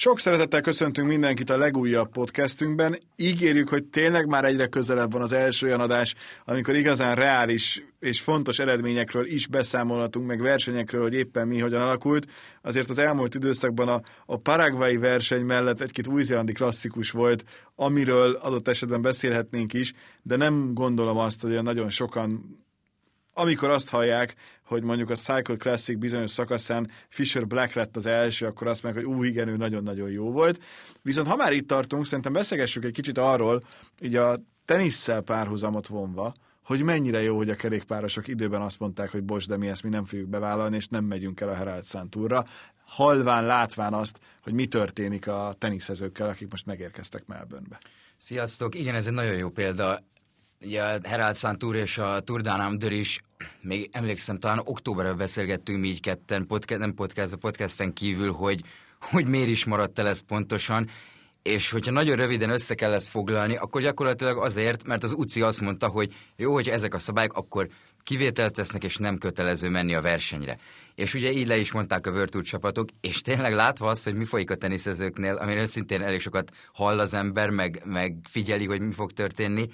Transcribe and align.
Sok 0.00 0.20
szeretettel 0.20 0.60
köszöntünk 0.60 1.08
mindenkit 1.08 1.50
a 1.50 1.56
legújabb 1.56 2.10
podcastünkben. 2.10 2.98
Ígérjük, 3.16 3.68
hogy 3.68 3.84
tényleg 3.84 4.26
már 4.26 4.44
egyre 4.44 4.66
közelebb 4.66 5.12
van 5.12 5.22
az 5.22 5.32
első 5.32 5.66
olyan 5.66 5.80
adás, 5.80 6.14
amikor 6.44 6.76
igazán 6.76 7.14
reális 7.14 7.82
és 8.00 8.20
fontos 8.20 8.58
eredményekről 8.58 9.26
is 9.26 9.46
beszámolhatunk, 9.46 10.26
meg 10.26 10.40
versenyekről, 10.40 11.02
hogy 11.02 11.14
éppen 11.14 11.48
mi 11.48 11.58
hogyan 11.58 11.80
alakult. 11.80 12.26
Azért 12.62 12.90
az 12.90 12.98
elmúlt 12.98 13.34
időszakban 13.34 13.88
a, 13.88 14.00
a 14.26 14.36
paraguayi 14.36 14.96
verseny 14.96 15.42
mellett 15.42 15.80
egy-két 15.80 16.06
új-zélandi 16.06 16.52
klasszikus 16.52 17.10
volt, 17.10 17.44
amiről 17.74 18.34
adott 18.34 18.68
esetben 18.68 19.02
beszélhetnénk 19.02 19.72
is, 19.72 19.92
de 20.22 20.36
nem 20.36 20.74
gondolom 20.74 21.16
azt, 21.16 21.42
hogy 21.42 21.62
nagyon 21.62 21.90
sokan 21.90 22.58
amikor 23.38 23.70
azt 23.70 23.88
hallják, 23.88 24.34
hogy 24.64 24.82
mondjuk 24.82 25.10
a 25.10 25.14
Cycle 25.14 25.56
Classic 25.56 25.98
bizonyos 25.98 26.30
szakaszán 26.30 26.90
Fisher 27.08 27.46
Black 27.46 27.72
lett 27.74 27.96
az 27.96 28.06
első, 28.06 28.46
akkor 28.46 28.66
azt 28.66 28.82
mondják, 28.82 29.04
hogy 29.04 29.14
ú, 29.14 29.22
igen, 29.22 29.48
ő 29.48 29.56
nagyon-nagyon 29.56 30.10
jó 30.10 30.30
volt. 30.30 30.62
Viszont 31.02 31.26
ha 31.26 31.36
már 31.36 31.52
itt 31.52 31.68
tartunk, 31.68 32.06
szerintem 32.06 32.32
beszélgessük 32.32 32.84
egy 32.84 32.92
kicsit 32.92 33.18
arról, 33.18 33.62
így 34.00 34.16
a 34.16 34.38
tenisszel 34.64 35.20
párhuzamot 35.20 35.86
vonva, 35.86 36.34
hogy 36.64 36.82
mennyire 36.82 37.22
jó, 37.22 37.36
hogy 37.36 37.50
a 37.50 37.54
kerékpárosok 37.54 38.28
időben 38.28 38.60
azt 38.60 38.78
mondták, 38.78 39.10
hogy 39.10 39.22
bocs, 39.22 39.48
de 39.48 39.56
mi 39.56 39.68
ezt 39.68 39.82
mi 39.82 39.88
nem 39.88 40.04
fogjuk 40.04 40.28
bevállalni, 40.28 40.76
és 40.76 40.86
nem 40.86 41.04
megyünk 41.04 41.40
el 41.40 41.48
a 41.48 41.54
Herald 41.54 41.84
Sun 41.84 42.10
Tourra, 42.10 42.44
halván, 42.84 43.46
látván 43.46 43.94
azt, 43.94 44.18
hogy 44.42 44.52
mi 44.52 44.66
történik 44.66 45.26
a 45.26 45.54
teniszezőkkel, 45.58 46.28
akik 46.28 46.50
most 46.50 46.66
megérkeztek 46.66 47.26
Melbournebe. 47.26 47.78
Sziasztok! 48.16 48.74
Igen, 48.74 48.94
ez 48.94 49.06
egy 49.06 49.12
nagyon 49.12 49.34
jó 49.34 49.48
példa 49.48 49.98
ugye 50.60 50.82
a 50.82 50.98
Herald 51.02 51.36
Sun 51.36 51.58
Tour 51.58 51.76
és 51.76 51.98
a 51.98 52.20
Tour 52.20 52.40
Down 52.40 52.60
Under 52.60 52.92
is, 52.92 53.20
még 53.60 53.88
emlékszem, 53.92 54.38
talán 54.38 54.60
októberben 54.64 55.16
beszélgettünk 55.16 55.80
mi 55.80 55.88
így 55.88 56.00
ketten, 56.00 56.46
podcast, 56.46 56.80
nem 56.80 56.94
podcast, 56.94 57.32
a 57.32 57.36
podcasten 57.36 57.92
kívül, 57.92 58.32
hogy, 58.32 58.60
hogy 59.00 59.26
miért 59.26 59.48
is 59.48 59.64
maradt 59.64 59.98
el 59.98 60.08
ez 60.08 60.20
pontosan, 60.20 60.88
és 61.42 61.70
hogyha 61.70 61.92
nagyon 61.92 62.16
röviden 62.16 62.50
össze 62.50 62.74
kell 62.74 62.92
ezt 62.92 63.08
foglalni, 63.08 63.56
akkor 63.56 63.82
gyakorlatilag 63.82 64.38
azért, 64.38 64.86
mert 64.86 65.04
az 65.04 65.12
UCI 65.12 65.42
azt 65.42 65.60
mondta, 65.60 65.88
hogy 65.88 66.14
jó, 66.36 66.52
hogy 66.52 66.68
ezek 66.68 66.94
a 66.94 66.98
szabályok, 66.98 67.32
akkor 67.32 67.68
kivételt 68.02 68.52
tesznek, 68.52 68.84
és 68.84 68.96
nem 68.96 69.18
kötelező 69.18 69.68
menni 69.68 69.94
a 69.94 70.00
versenyre. 70.00 70.58
És 70.94 71.14
ugye 71.14 71.32
így 71.32 71.46
le 71.46 71.56
is 71.56 71.72
mondták 71.72 72.06
a 72.06 72.12
Virtual 72.12 72.42
csapatok, 72.42 72.88
és 73.00 73.20
tényleg 73.20 73.54
látva 73.54 73.90
azt, 73.90 74.04
hogy 74.04 74.14
mi 74.14 74.24
folyik 74.24 74.50
a 74.50 74.54
teniszezőknél, 74.54 75.34
amiről 75.34 75.66
szintén 75.66 76.02
elég 76.02 76.20
sokat 76.20 76.50
hall 76.72 76.98
az 76.98 77.14
ember, 77.14 77.50
meg, 77.50 77.82
meg 77.84 78.16
figyeli, 78.28 78.66
hogy 78.66 78.80
mi 78.80 78.92
fog 78.92 79.12
történni, 79.12 79.68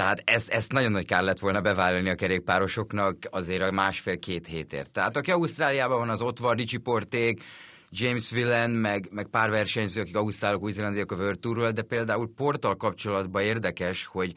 tehát 0.00 0.22
ez, 0.24 0.48
ezt 0.48 0.72
nagyon 0.72 0.92
nagy 0.92 1.06
kár 1.06 1.22
lett 1.22 1.38
volna 1.38 1.60
bevállalni 1.60 2.10
a 2.10 2.14
kerékpárosoknak 2.14 3.16
azért 3.30 3.62
a 3.62 3.70
másfél-két 3.70 4.46
hétért. 4.46 4.90
Tehát 4.90 5.16
aki 5.16 5.30
Ausztráliában 5.30 5.98
van, 5.98 6.08
az 6.08 6.22
ott 6.22 6.38
van, 6.38 6.54
Ricsi 6.54 6.76
Porték, 6.76 7.42
James 7.90 8.30
Villen, 8.30 8.70
meg, 8.70 9.08
meg 9.10 9.26
pár 9.26 9.50
versenyző, 9.50 10.00
akik 10.00 10.16
ausztrálok, 10.16 10.62
új 10.62 10.72
a 10.78 11.14
World 11.14 11.38
Tourról, 11.38 11.70
de 11.70 11.82
például 11.82 12.32
Portal 12.36 12.76
kapcsolatban 12.76 13.42
érdekes, 13.42 14.04
hogy 14.04 14.32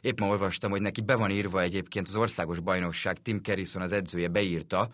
éppen 0.00 0.28
olvastam, 0.28 0.70
hogy 0.70 0.82
neki 0.82 1.00
be 1.00 1.14
van 1.14 1.30
írva 1.30 1.60
egyébként 1.60 2.08
az 2.08 2.16
országos 2.16 2.60
bajnokság, 2.60 3.22
Tim 3.22 3.40
Kerrison 3.40 3.82
az 3.82 3.92
edzője 3.92 4.28
beírta, 4.28 4.88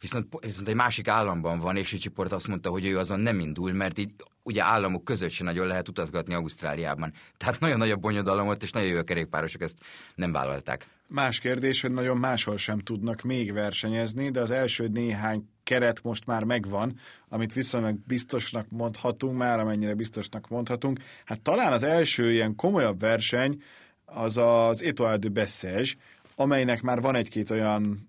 viszont, 0.00 0.36
viszont 0.40 0.68
egy 0.68 0.74
másik 0.74 1.08
államban 1.08 1.58
van, 1.58 1.76
és 1.76 1.90
Ricsi 1.90 2.08
Port 2.08 2.32
azt 2.32 2.48
mondta, 2.48 2.70
hogy 2.70 2.86
ő 2.86 2.98
azon 2.98 3.20
nem 3.20 3.40
indul, 3.40 3.72
mert 3.72 3.98
így 3.98 4.10
ugye 4.42 4.62
államok 4.62 5.04
között 5.04 5.30
sem 5.30 5.46
nagyon 5.46 5.66
lehet 5.66 5.88
utazgatni 5.88 6.34
Ausztráliában. 6.34 7.12
Tehát 7.36 7.60
nagyon 7.60 7.78
nagy 7.78 7.90
a 7.90 7.96
bonyodalom 7.96 8.48
ott, 8.48 8.62
és 8.62 8.70
nagyon 8.70 8.88
jó 8.88 8.98
a 8.98 9.02
kerékpárosok 9.02 9.62
ezt 9.62 9.80
nem 10.14 10.32
vállalták. 10.32 10.86
Más 11.06 11.40
kérdés, 11.40 11.80
hogy 11.80 11.92
nagyon 11.92 12.16
máshol 12.16 12.56
sem 12.56 12.78
tudnak 12.78 13.22
még 13.22 13.52
versenyezni, 13.52 14.30
de 14.30 14.40
az 14.40 14.50
első 14.50 14.88
néhány 14.88 15.48
keret 15.62 16.02
most 16.02 16.26
már 16.26 16.44
megvan, 16.44 16.98
amit 17.28 17.52
viszonylag 17.52 17.96
biztosnak 18.06 18.66
mondhatunk, 18.68 19.36
már 19.36 19.60
amennyire 19.60 19.94
biztosnak 19.94 20.48
mondhatunk. 20.48 21.00
Hát 21.24 21.40
talán 21.40 21.72
az 21.72 21.82
első 21.82 22.32
ilyen 22.32 22.54
komolyabb 22.54 23.00
verseny 23.00 23.62
az 24.04 24.36
az 24.36 24.82
Etoile 24.82 25.16
de 25.16 25.28
Bessage, 25.28 25.90
amelynek 26.36 26.82
már 26.82 27.00
van 27.00 27.14
egy-két 27.14 27.50
olyan 27.50 28.08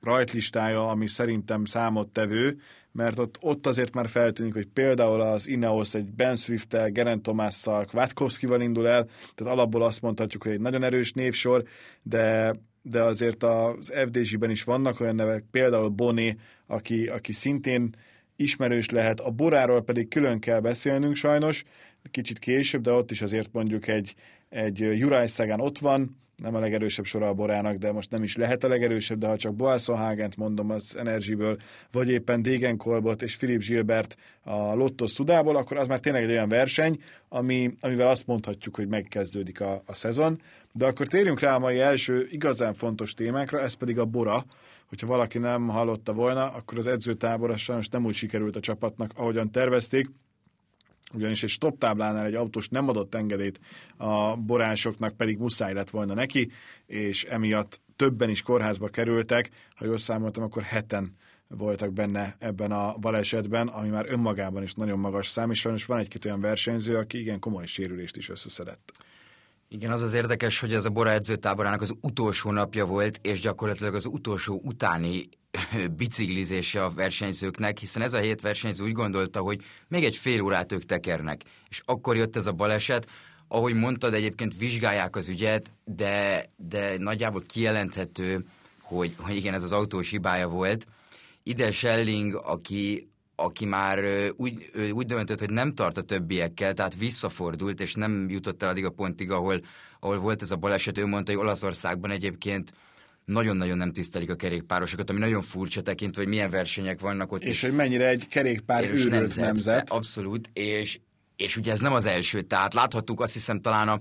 rajtlistája, 0.00 0.88
ami 0.88 1.08
szerintem 1.08 1.64
számottevő, 1.64 2.58
mert 2.92 3.18
ott, 3.18 3.38
ott 3.40 3.66
azért 3.66 3.94
már 3.94 4.08
feltűnik, 4.08 4.52
hogy 4.52 4.66
például 4.66 5.20
az 5.20 5.48
Ineos 5.48 5.94
egy 5.94 6.12
Ben 6.12 6.36
Swift-tel, 6.36 6.90
Geraint 6.90 7.22
Thomas-szal, 7.22 7.84
Kvátkowskival 7.84 8.60
indul 8.60 8.88
el, 8.88 9.06
tehát 9.34 9.52
alapból 9.52 9.82
azt 9.82 10.02
mondhatjuk, 10.02 10.42
hogy 10.42 10.52
egy 10.52 10.60
nagyon 10.60 10.82
erős 10.82 11.12
névsor, 11.12 11.64
de 12.02 12.54
de 12.82 13.02
azért 13.02 13.42
az 13.42 13.92
FDZ-ben 14.06 14.50
is 14.50 14.64
vannak 14.64 15.00
olyan 15.00 15.14
nevek, 15.14 15.44
például 15.50 15.88
Boni, 15.88 16.36
aki, 16.66 17.06
aki 17.06 17.32
szintén 17.32 17.94
ismerős 18.36 18.88
lehet, 18.90 19.20
a 19.20 19.30
Boráról 19.30 19.82
pedig 19.82 20.08
külön 20.08 20.38
kell 20.40 20.60
beszélnünk 20.60 21.14
sajnos, 21.14 21.64
kicsit 22.10 22.38
később, 22.38 22.82
de 22.82 22.92
ott 22.92 23.10
is 23.10 23.22
azért 23.22 23.52
mondjuk 23.52 23.88
egy, 23.88 24.14
egy 24.48 24.78
Juraj 24.78 25.26
Szegán 25.26 25.60
ott 25.60 25.78
van, 25.78 26.16
nem 26.42 26.54
a 26.54 26.58
legerősebb 26.58 27.04
sora 27.04 27.28
a 27.28 27.34
borának, 27.34 27.76
de 27.76 27.92
most 27.92 28.10
nem 28.10 28.22
is 28.22 28.36
lehet 28.36 28.64
a 28.64 28.68
legerősebb, 28.68 29.18
de 29.18 29.28
ha 29.28 29.36
csak 29.36 29.54
Boalson 29.54 30.28
mondom 30.36 30.70
az 30.70 30.96
Energyből, 30.96 31.56
vagy 31.92 32.08
éppen 32.08 32.42
Degenkolbot 32.42 33.22
és 33.22 33.36
Philip 33.36 33.60
Gilbert 33.60 34.16
a 34.42 34.74
Lotto 34.74 35.06
Szudából, 35.06 35.56
akkor 35.56 35.76
az 35.76 35.88
már 35.88 36.00
tényleg 36.00 36.22
egy 36.22 36.30
olyan 36.30 36.48
verseny, 36.48 37.00
ami, 37.28 37.74
amivel 37.80 38.08
azt 38.08 38.26
mondhatjuk, 38.26 38.76
hogy 38.76 38.88
megkezdődik 38.88 39.60
a, 39.60 39.82
a 39.86 39.94
szezon. 39.94 40.40
De 40.72 40.86
akkor 40.86 41.06
térjünk 41.06 41.40
rá 41.40 41.54
a 41.54 41.58
mai 41.58 41.78
első 41.78 42.26
igazán 42.30 42.74
fontos 42.74 43.14
témákra, 43.14 43.60
ez 43.60 43.74
pedig 43.74 43.98
a 43.98 44.04
Bora. 44.04 44.44
Hogyha 44.88 45.06
valaki 45.06 45.38
nem 45.38 45.68
hallotta 45.68 46.12
volna, 46.12 46.50
akkor 46.52 46.78
az 46.78 46.86
edzőtábor 46.86 47.58
sajnos 47.58 47.88
nem 47.88 48.04
úgy 48.04 48.14
sikerült 48.14 48.56
a 48.56 48.60
csapatnak, 48.60 49.10
ahogyan 49.14 49.50
tervezték 49.50 50.10
ugyanis 51.12 51.42
egy 51.42 51.48
stop 51.48 51.78
táblánál 51.78 52.26
egy 52.26 52.34
autós 52.34 52.68
nem 52.68 52.88
adott 52.88 53.14
engedélyt 53.14 53.60
a 53.96 54.36
borásoknak, 54.36 55.16
pedig 55.16 55.38
muszáj 55.38 55.72
lett 55.72 55.90
volna 55.90 56.14
neki, 56.14 56.50
és 56.86 57.24
emiatt 57.24 57.80
többen 57.96 58.30
is 58.30 58.42
kórházba 58.42 58.88
kerültek, 58.88 59.50
ha 59.74 59.84
jól 59.84 59.96
számoltam, 59.96 60.42
akkor 60.42 60.62
heten 60.62 61.16
voltak 61.48 61.92
benne 61.92 62.36
ebben 62.38 62.72
a 62.72 62.96
balesetben, 62.96 63.68
ami 63.68 63.88
már 63.88 64.06
önmagában 64.08 64.62
is 64.62 64.74
nagyon 64.74 64.98
magas 64.98 65.28
szám, 65.28 65.50
és 65.50 65.58
sajnos 65.58 65.84
van 65.84 65.98
egy-két 65.98 66.24
olyan 66.24 66.40
versenyző, 66.40 66.96
aki 66.96 67.20
igen 67.20 67.38
komoly 67.38 67.66
sérülést 67.66 68.16
is 68.16 68.28
összeszedett. 68.28 68.92
Igen, 69.68 69.90
az 69.90 70.02
az 70.02 70.14
érdekes, 70.14 70.60
hogy 70.60 70.72
ez 70.72 70.84
a 70.84 70.90
Bora 70.90 71.10
edzőtáborának 71.10 71.80
az 71.80 71.94
utolsó 72.00 72.50
napja 72.50 72.84
volt, 72.84 73.18
és 73.22 73.40
gyakorlatilag 73.40 73.94
az 73.94 74.06
utolsó 74.06 74.60
utáni 74.64 75.28
biciklizése 75.96 76.84
a 76.84 76.90
versenyzőknek, 76.90 77.78
hiszen 77.78 78.02
ez 78.02 78.12
a 78.12 78.18
hét 78.18 78.40
versenyző 78.40 78.84
úgy 78.84 78.92
gondolta, 78.92 79.40
hogy 79.40 79.62
még 79.88 80.04
egy 80.04 80.16
fél 80.16 80.42
órát 80.42 80.72
ők 80.72 80.84
tekernek. 80.84 81.42
És 81.68 81.82
akkor 81.84 82.16
jött 82.16 82.36
ez 82.36 82.46
a 82.46 82.52
baleset, 82.52 83.06
ahogy 83.48 83.74
mondtad, 83.74 84.14
egyébként 84.14 84.58
vizsgálják 84.58 85.16
az 85.16 85.28
ügyet, 85.28 85.70
de, 85.84 86.44
de 86.56 86.98
nagyjából 86.98 87.42
kijelenthető, 87.46 88.44
hogy, 88.80 89.14
hogy 89.18 89.36
igen, 89.36 89.54
ez 89.54 89.62
az 89.62 89.72
autós 89.72 90.10
hibája 90.10 90.48
volt. 90.48 90.86
Ide 91.42 91.70
Schelling, 91.70 92.34
aki, 92.34 93.08
aki 93.34 93.64
már 93.64 94.30
úgy, 94.36 94.70
úgy 94.92 95.06
döntött, 95.06 95.38
hogy 95.38 95.50
nem 95.50 95.74
tart 95.74 95.96
a 95.96 96.02
többiekkel, 96.02 96.74
tehát 96.74 96.96
visszafordult, 96.96 97.80
és 97.80 97.94
nem 97.94 98.28
jutott 98.28 98.62
el 98.62 98.68
addig 98.68 98.84
a 98.84 98.90
pontig, 98.90 99.30
ahol, 99.30 99.60
ahol 100.00 100.18
volt 100.18 100.42
ez 100.42 100.50
a 100.50 100.56
baleset. 100.56 100.98
Ő 100.98 101.06
mondta, 101.06 101.32
hogy 101.32 101.40
Olaszországban 101.40 102.10
egyébként 102.10 102.72
nagyon-nagyon 103.24 103.76
nem 103.76 103.92
tisztelik 103.92 104.30
a 104.30 104.34
kerékpárosokat, 104.34 105.10
ami 105.10 105.18
nagyon 105.18 105.42
furcsa 105.42 105.82
tekintve, 105.82 106.22
hogy 106.22 106.30
milyen 106.30 106.50
versenyek 106.50 107.00
vannak 107.00 107.32
ott. 107.32 107.42
És, 107.42 107.48
és 107.48 107.62
hogy 107.62 107.72
mennyire 107.72 108.08
egy 108.08 108.28
kerékpár 108.28 108.84
őrült 108.84 109.10
nemzet, 109.10 109.44
nemzet. 109.44 109.90
Abszolút, 109.90 110.50
és, 110.52 110.98
és 111.36 111.56
ugye 111.56 111.72
ez 111.72 111.80
nem 111.80 111.92
az 111.92 112.06
első, 112.06 112.40
tehát 112.40 112.74
láthattuk 112.74 113.20
azt 113.20 113.32
hiszem 113.32 113.60
talán 113.60 113.88
a 113.88 114.00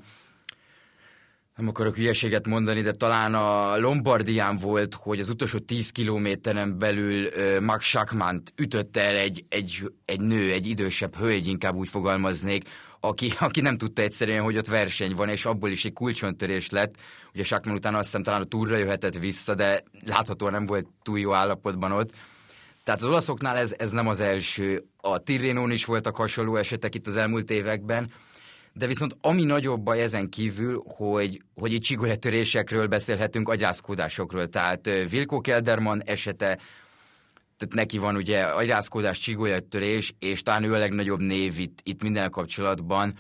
nem 1.60 1.68
akarok 1.68 1.96
hülyeséget 1.96 2.48
mondani, 2.48 2.82
de 2.82 2.92
talán 2.92 3.34
a 3.34 3.78
Lombardián 3.78 4.58
volt, 4.58 4.96
hogy 4.96 5.20
az 5.20 5.30
utolsó 5.30 5.58
10 5.58 5.90
kilométeren 5.90 6.78
belül 6.78 7.26
uh, 7.26 7.60
Max 7.60 7.86
Schachmann 7.86 8.42
ütött 8.56 8.98
el 8.98 9.16
egy, 9.16 9.46
egy, 9.50 9.92
egy 10.06 10.20
nő, 10.20 10.52
egy 10.52 10.68
idősebb 10.68 11.16
hölgy, 11.16 11.48
inkább 11.48 11.76
úgy 11.76 11.90
fogalmaznék, 11.90 12.64
aki, 13.00 13.32
aki 13.40 13.62
nem 13.62 13.78
tudta 13.78 14.02
egyszerűen, 14.02 14.44
hogy 14.44 14.58
ott 14.58 14.68
verseny 14.68 15.16
van, 15.16 15.30
és 15.30 15.46
abból 15.46 15.70
is 15.70 15.86
egy 15.86 15.94
kulcsontörés 15.94 16.70
lett. 16.70 16.96
Ugye 17.34 17.44
Sakman 17.44 17.76
utána 17.76 17.98
azt 17.98 18.06
hiszem 18.06 18.24
talán 18.24 18.42
a 18.42 18.46
túlra 18.46 18.78
jöhetett 18.78 19.18
vissza, 19.18 19.56
de 19.56 19.84
láthatóan 20.06 20.52
nem 20.52 20.66
volt 20.66 20.88
túl 21.04 21.20
jó 21.20 21.34
állapotban 21.34 21.92
ott. 21.92 22.12
Tehát 22.84 23.04
az 23.04 23.10
olaszoknál 23.10 23.58
ez, 23.58 23.74
ez 23.78 23.92
nem 23.92 24.08
az 24.08 24.20
első. 24.20 24.84
A 25.02 25.18
Tirrénón 25.20 25.72
is 25.72 25.86
voltak 25.86 26.16
hasonló 26.16 26.56
esetek 26.56 26.96
itt 26.96 27.08
az 27.08 27.16
elmúlt 27.16 27.52
években, 27.52 28.12
de 28.74 28.88
viszont 28.88 29.18
ami 29.22 29.44
nagyobb 29.44 29.82
baj 29.82 30.02
ezen 30.02 30.30
kívül, 30.30 30.84
hogy, 30.88 31.42
hogy 31.56 31.74
itt 31.74 31.82
csigolyatörésekről 31.82 32.88
beszélhetünk, 32.88 33.50
agyászkodásokról. 33.50 34.48
Tehát 34.48 34.86
Vilko 35.10 35.42
Kelderman 35.42 36.04
esete, 36.06 36.58
tehát 37.58 37.74
neki 37.74 37.98
van 37.98 38.16
ugye 38.16 38.42
agyrázkódás, 38.42 39.20
csigolyattörés, 39.20 40.14
és 40.20 40.42
talán 40.42 40.64
ő 40.64 40.74
a 40.74 40.78
legnagyobb 40.78 41.20
név 41.20 41.60
itt, 41.60 41.80
itt 41.84 42.02
minden 42.02 42.30
kapcsolatban. 42.30 43.14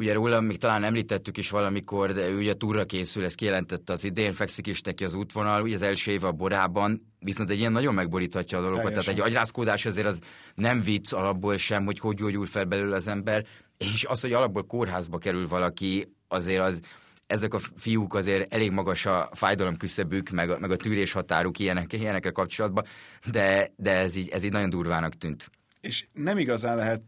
Ugye 0.00 0.12
róla 0.12 0.40
még 0.40 0.58
talán 0.58 0.84
említettük 0.84 1.36
is 1.36 1.50
valamikor, 1.50 2.12
de 2.12 2.28
ő 2.28 2.36
ugye 2.36 2.54
túra 2.54 2.84
készül, 2.84 3.24
ezt 3.24 3.34
kijelentette 3.34 3.92
az 3.92 4.04
idén, 4.04 4.32
fekszik 4.32 4.66
is 4.66 4.80
neki 4.80 5.04
az 5.04 5.14
útvonal, 5.14 5.62
ugye 5.62 5.74
az 5.74 5.82
első 5.82 6.10
év 6.12 6.24
a 6.24 6.32
borában, 6.32 7.12
viszont 7.18 7.50
egy 7.50 7.58
ilyen 7.58 7.72
nagyon 7.72 7.94
megboríthatja 7.94 8.58
a 8.58 8.60
dolgokat, 8.60 8.86
Teljesen. 8.86 9.14
tehát 9.14 9.26
egy 9.26 9.30
agyrázkódás 9.30 9.86
azért 9.86 10.06
az 10.06 10.20
nem 10.54 10.80
vicc 10.80 11.12
alapból 11.12 11.56
sem, 11.56 11.84
hogy 11.84 11.98
hogy 11.98 12.16
gyógyul 12.16 12.46
fel 12.46 12.64
belőle 12.64 12.96
az 12.96 13.08
ember, 13.08 13.46
és 13.78 14.04
az, 14.04 14.20
hogy 14.20 14.32
alapból 14.32 14.66
kórházba 14.66 15.18
kerül 15.18 15.48
valaki, 15.48 16.12
azért 16.28 16.62
az, 16.62 16.80
ezek 17.26 17.54
a 17.54 17.58
fiúk 17.76 18.14
azért 18.14 18.54
elég 18.54 18.70
magas 18.70 19.06
a 19.06 19.30
fájdalom 19.32 19.76
küszöbük, 19.76 20.30
meg 20.30 20.50
a, 20.50 20.58
meg 20.58 20.70
a 20.70 20.76
tűrés 20.76 21.12
határuk 21.12 21.58
ilyenek, 21.58 21.92
ilyenekkel 21.92 22.32
kapcsolatban, 22.32 22.84
de, 23.30 23.72
de 23.76 23.96
ez, 23.96 24.16
így, 24.16 24.28
ez 24.28 24.44
így 24.44 24.52
nagyon 24.52 24.70
durvának 24.70 25.14
tűnt. 25.14 25.50
És 25.80 26.06
nem 26.12 26.38
igazán 26.38 26.76
lehet 26.76 27.02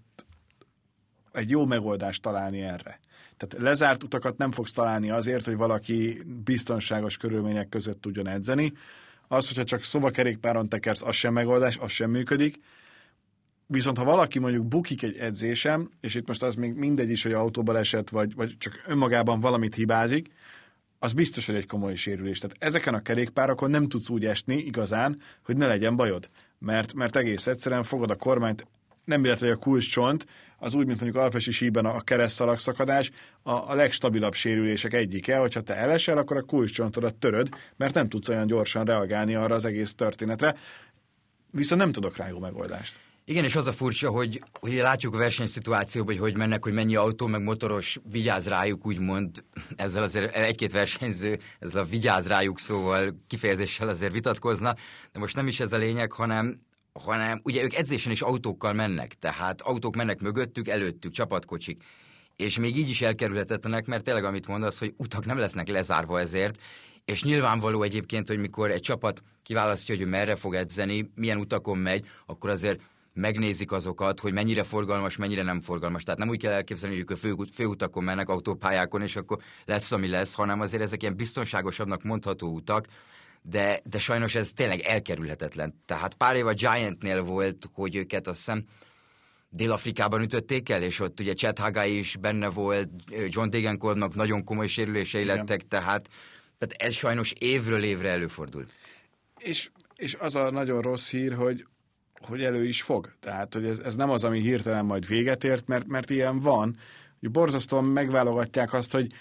egy 1.32 1.50
jó 1.50 1.66
megoldást 1.66 2.22
találni 2.22 2.60
erre. 2.60 3.00
Tehát 3.36 3.64
lezárt 3.64 4.02
utakat 4.02 4.36
nem 4.36 4.52
fogsz 4.52 4.72
találni 4.72 5.10
azért, 5.10 5.44
hogy 5.44 5.56
valaki 5.56 6.22
biztonságos 6.44 7.16
körülmények 7.16 7.68
között 7.68 8.00
tudjon 8.00 8.28
edzeni. 8.28 8.72
Az, 9.28 9.48
hogyha 9.48 9.64
csak 9.64 9.82
szobakerékpáron 9.82 10.68
tekersz, 10.68 11.02
az 11.02 11.14
sem 11.14 11.32
megoldás, 11.32 11.78
az 11.78 11.90
sem 11.90 12.10
működik. 12.10 12.60
Viszont 13.66 13.98
ha 13.98 14.04
valaki 14.04 14.38
mondjuk 14.38 14.66
bukik 14.66 15.02
egy 15.02 15.16
edzésem, 15.16 15.90
és 16.00 16.14
itt 16.14 16.26
most 16.26 16.42
az 16.42 16.54
még 16.54 16.74
mindegy 16.74 17.10
is, 17.10 17.22
hogy 17.22 17.32
autóba 17.32 17.78
esett, 17.78 18.08
vagy, 18.08 18.34
vagy 18.34 18.54
csak 18.58 18.84
önmagában 18.86 19.40
valamit 19.40 19.74
hibázik, 19.74 20.30
az 20.98 21.12
biztos, 21.12 21.46
hogy 21.46 21.54
egy 21.54 21.66
komoly 21.66 21.94
sérülés. 21.94 22.38
Tehát 22.38 22.56
ezeken 22.58 22.94
a 22.94 23.02
kerékpárokon 23.02 23.70
nem 23.70 23.88
tudsz 23.88 24.08
úgy 24.08 24.24
esni 24.24 24.56
igazán, 24.56 25.20
hogy 25.44 25.56
ne 25.56 25.66
legyen 25.66 25.96
bajod. 25.96 26.28
Mert, 26.58 26.94
mert 26.94 27.16
egész 27.16 27.46
egyszerűen 27.46 27.82
fogod 27.82 28.10
a 28.10 28.16
kormányt, 28.16 28.66
nem 29.04 29.24
illetve 29.24 29.50
a 29.50 29.56
kulcscsont, 29.56 30.26
az 30.58 30.74
úgy, 30.74 30.86
mint 30.86 31.00
mondjuk 31.00 31.22
alpesi 31.22 31.52
síben 31.52 31.84
a 31.84 32.00
keresztszalag 32.00 32.58
szakadás, 32.58 33.10
a, 33.42 33.50
a 33.50 33.74
legstabilabb 33.74 34.34
sérülések 34.34 34.92
egyike, 34.92 35.36
hogyha 35.36 35.60
te 35.60 35.76
elesel, 35.76 36.16
akkor 36.16 36.36
a 36.36 36.42
kulcscsontodat 36.42 37.14
töröd, 37.14 37.48
mert 37.76 37.94
nem 37.94 38.08
tudsz 38.08 38.28
olyan 38.28 38.46
gyorsan 38.46 38.84
reagálni 38.84 39.34
arra 39.34 39.54
az 39.54 39.64
egész 39.64 39.94
történetre. 39.94 40.54
Viszont 41.50 41.80
nem 41.80 41.92
tudok 41.92 42.16
rá 42.16 42.28
jó 42.28 42.38
megoldást. 42.38 42.98
Igen, 43.24 43.44
és 43.44 43.56
az 43.56 43.66
a 43.66 43.72
furcsa, 43.72 44.10
hogy, 44.10 44.42
hogy 44.60 44.72
látjuk 44.72 45.14
a 45.14 45.18
versenyszituációban, 45.18 46.14
hogy 46.14 46.22
hogy 46.22 46.36
mennek, 46.36 46.64
hogy 46.64 46.72
mennyi 46.72 46.96
autó, 46.96 47.26
meg 47.26 47.42
motoros 47.42 47.98
vigyáz 48.10 48.48
rájuk, 48.48 48.86
úgymond 48.86 49.44
ezzel 49.76 50.02
azért 50.02 50.34
egy-két 50.34 50.72
versenyző, 50.72 51.38
ezzel 51.58 51.82
a 51.82 51.84
vigyáz 51.84 52.26
rájuk 52.26 52.58
szóval 52.58 53.22
kifejezéssel 53.26 53.88
azért 53.88 54.12
vitatkozna, 54.12 54.74
de 55.12 55.18
most 55.18 55.36
nem 55.36 55.46
is 55.46 55.60
ez 55.60 55.72
a 55.72 55.76
lényeg, 55.76 56.12
hanem 56.12 56.60
hanem 56.92 57.40
ugye 57.42 57.62
ők 57.62 57.74
edzésen 57.74 58.12
is 58.12 58.20
autókkal 58.20 58.72
mennek, 58.72 59.14
tehát 59.14 59.60
autók 59.60 59.96
mennek 59.96 60.20
mögöttük, 60.20 60.68
előttük, 60.68 61.12
csapatkocsik. 61.12 61.82
És 62.36 62.58
még 62.58 62.76
így 62.76 62.88
is 62.88 63.02
elkerülhetetlenek, 63.02 63.86
mert 63.86 64.04
tényleg 64.04 64.24
amit 64.24 64.46
mondasz, 64.46 64.78
hogy 64.78 64.94
utak 64.96 65.26
nem 65.26 65.38
lesznek 65.38 65.68
lezárva 65.68 66.20
ezért, 66.20 66.62
és 67.04 67.22
nyilvánvaló 67.22 67.82
egyébként, 67.82 68.28
hogy 68.28 68.38
mikor 68.38 68.70
egy 68.70 68.80
csapat 68.80 69.22
kiválasztja, 69.42 69.94
hogy 69.94 70.04
ő 70.04 70.08
merre 70.08 70.34
fog 70.34 70.54
edzeni, 70.54 71.10
milyen 71.14 71.38
utakon 71.38 71.78
megy, 71.78 72.06
akkor 72.26 72.50
azért 72.50 72.80
megnézik 73.14 73.72
azokat, 73.72 74.20
hogy 74.20 74.32
mennyire 74.32 74.62
forgalmas, 74.62 75.16
mennyire 75.16 75.42
nem 75.42 75.60
forgalmas. 75.60 76.02
Tehát 76.02 76.18
nem 76.18 76.28
úgy 76.28 76.40
kell 76.40 76.52
elképzelni, 76.52 76.94
hogy 76.94 77.04
ők 77.04 77.10
a 77.10 77.16
fő, 77.16 77.34
főutakon 77.52 78.04
mennek, 78.04 78.28
autópályákon, 78.28 79.02
és 79.02 79.16
akkor 79.16 79.38
lesz, 79.64 79.92
ami 79.92 80.08
lesz, 80.08 80.34
hanem 80.34 80.60
azért 80.60 80.82
ezek 80.82 81.02
ilyen 81.02 81.16
biztonságosabbnak 81.16 82.02
mondható 82.02 82.48
utak, 82.48 82.86
de, 83.42 83.80
de 83.84 83.98
sajnos 83.98 84.34
ez 84.34 84.52
tényleg 84.52 84.80
elkerülhetetlen. 84.80 85.74
Tehát 85.86 86.14
pár 86.14 86.36
év 86.36 86.46
a 86.46 86.52
Giantnél 86.52 87.22
volt, 87.22 87.68
hogy 87.72 87.96
őket 87.96 88.26
azt 88.26 88.36
hiszem 88.36 88.64
Dél-Afrikában 89.48 90.22
ütötték 90.22 90.68
el, 90.68 90.82
és 90.82 91.00
ott 91.00 91.20
ugye 91.20 91.32
Chet 91.34 91.58
Hagai 91.58 91.98
is 91.98 92.16
benne 92.16 92.48
volt, 92.48 92.88
John 93.28 93.50
Degenkolbnak 93.50 94.14
nagyon 94.14 94.44
komoly 94.44 94.66
sérülései 94.66 95.22
Igen. 95.22 95.36
lettek, 95.36 95.68
tehát, 95.68 96.08
tehát 96.58 96.74
ez 96.82 96.94
sajnos 96.94 97.32
évről 97.38 97.84
évre 97.84 98.10
előfordul. 98.10 98.66
És, 99.38 99.70
és 99.96 100.14
az 100.14 100.36
a 100.36 100.50
nagyon 100.50 100.80
rossz 100.80 101.10
hír, 101.10 101.34
hogy 101.34 101.66
hogy 102.26 102.42
elő 102.42 102.64
is 102.64 102.82
fog. 102.82 103.12
Tehát, 103.20 103.54
hogy 103.54 103.64
ez, 103.64 103.78
ez 103.78 103.96
nem 103.96 104.10
az, 104.10 104.24
ami 104.24 104.40
hirtelen 104.40 104.84
majd 104.84 105.06
véget 105.06 105.44
ért, 105.44 105.66
mert, 105.66 105.86
mert 105.86 106.10
ilyen 106.10 106.40
van. 106.40 106.76
Hogy 107.20 107.30
borzasztóan 107.30 107.84
megválogatják 107.84 108.72
azt, 108.72 108.92
hogy 108.92 109.12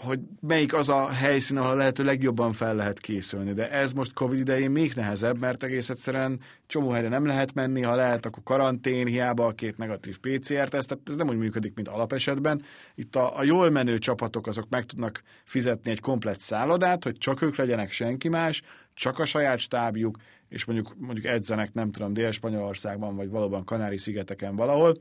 hogy 0.00 0.20
melyik 0.40 0.74
az 0.74 0.88
a 0.88 1.08
helyszín, 1.08 1.56
ahol 1.56 1.76
lehető 1.76 2.04
legjobban 2.04 2.52
fel 2.52 2.74
lehet 2.74 2.98
készülni. 2.98 3.52
De 3.52 3.70
ez 3.70 3.92
most 3.92 4.12
Covid 4.12 4.38
idején 4.38 4.70
még 4.70 4.92
nehezebb, 4.94 5.38
mert 5.38 5.62
egész 5.62 5.90
egyszerűen 5.90 6.40
csomó 6.66 6.90
helyre 6.90 7.08
nem 7.08 7.26
lehet 7.26 7.54
menni, 7.54 7.82
ha 7.82 7.94
lehet, 7.94 8.26
akkor 8.26 8.42
karantén, 8.42 9.06
hiába 9.06 9.46
a 9.46 9.52
két 9.52 9.76
negatív 9.76 10.18
PCR-teszt, 10.18 10.88
tehát 10.88 11.02
ez 11.06 11.16
nem 11.16 11.28
úgy 11.28 11.36
működik, 11.36 11.74
mint 11.74 11.88
alapesetben. 11.88 12.62
Itt 12.94 13.16
a, 13.16 13.38
a 13.38 13.44
jól 13.44 13.70
menő 13.70 13.98
csapatok 13.98 14.46
azok 14.46 14.66
meg 14.68 14.84
tudnak 14.84 15.22
fizetni 15.44 15.90
egy 15.90 16.00
komplett 16.00 16.40
szállodát, 16.40 17.04
hogy 17.04 17.18
csak 17.18 17.42
ők 17.42 17.56
legyenek 17.56 17.90
senki 17.90 18.28
más, 18.28 18.62
csak 18.94 19.18
a 19.18 19.24
saját 19.24 19.58
stábjuk, 19.58 20.16
és 20.48 20.64
mondjuk, 20.64 20.94
mondjuk 20.98 21.26
edzenek, 21.26 21.72
nem 21.72 21.90
tudom, 21.90 22.12
Dél-Spanyolországban, 22.12 23.16
vagy 23.16 23.28
valóban 23.30 23.64
Kanári-szigeteken 23.64 24.56
valahol, 24.56 24.96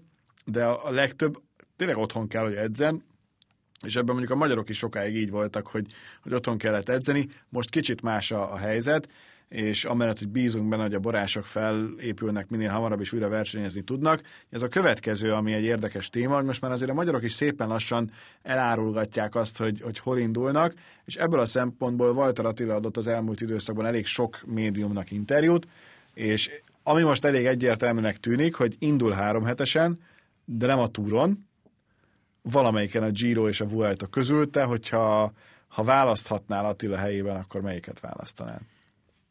de 0.45 0.65
a, 0.65 0.85
a 0.85 0.91
legtöbb 0.91 1.41
tényleg 1.75 1.97
otthon 1.97 2.27
kell, 2.27 2.43
hogy 2.43 2.55
edzen, 2.55 3.03
és 3.85 3.95
ebben 3.95 4.15
mondjuk 4.15 4.31
a 4.31 4.35
magyarok 4.35 4.69
is 4.69 4.77
sokáig 4.77 5.15
így 5.15 5.29
voltak, 5.29 5.67
hogy, 5.67 5.85
hogy 6.21 6.33
otthon 6.33 6.57
kellett 6.57 6.89
edzeni. 6.89 7.27
Most 7.49 7.69
kicsit 7.69 8.01
más 8.01 8.31
a, 8.31 8.53
a 8.53 8.57
helyzet, 8.57 9.07
és 9.49 9.85
amellett, 9.85 10.17
hogy 10.17 10.27
bízunk 10.27 10.69
benne, 10.69 10.81
hogy 10.81 10.93
a 10.93 10.99
borások 10.99 11.45
felépülnek 11.45 12.49
minél 12.49 12.69
hamarabb 12.69 12.99
és 12.99 13.13
újra 13.13 13.29
versenyezni 13.29 13.81
tudnak. 13.81 14.21
Ez 14.49 14.61
a 14.61 14.67
következő, 14.67 15.33
ami 15.33 15.53
egy 15.53 15.63
érdekes 15.63 16.09
téma, 16.09 16.35
hogy 16.35 16.45
most 16.45 16.61
már 16.61 16.71
azért 16.71 16.91
a 16.91 16.93
magyarok 16.93 17.23
is 17.23 17.31
szépen 17.31 17.67
lassan 17.67 18.11
elárulgatják 18.41 19.35
azt, 19.35 19.57
hogy, 19.57 19.81
hogy 19.81 19.99
hol 19.99 20.17
indulnak, 20.17 20.73
és 21.05 21.15
ebből 21.15 21.39
a 21.39 21.45
szempontból 21.45 22.11
Walter 22.11 22.45
Attila 22.45 22.73
adott 22.73 22.97
az 22.97 23.07
elmúlt 23.07 23.41
időszakban 23.41 23.85
elég 23.85 24.05
sok 24.05 24.41
médiumnak 24.45 25.11
interjút, 25.11 25.67
és 26.13 26.49
ami 26.83 27.01
most 27.01 27.25
elég 27.25 27.45
egyértelműnek 27.45 28.17
tűnik, 28.17 28.55
hogy 28.55 28.75
indul 28.79 29.11
három 29.11 29.43
hetesen, 29.43 29.97
de 30.45 30.65
nem 30.65 30.79
a 30.79 30.87
túron, 30.87 31.47
valamelyiken 32.51 33.03
a 33.03 33.09
Giro 33.09 33.47
és 33.47 33.61
a 33.61 33.67
Vuelta 33.67 34.07
közül, 34.07 34.49
te, 34.49 34.63
hogyha 34.63 35.31
ha 35.67 35.83
választhatnál 35.83 36.65
Attila 36.65 36.97
helyében, 36.97 37.35
akkor 37.35 37.61
melyiket 37.61 37.99
választanál? 37.99 38.61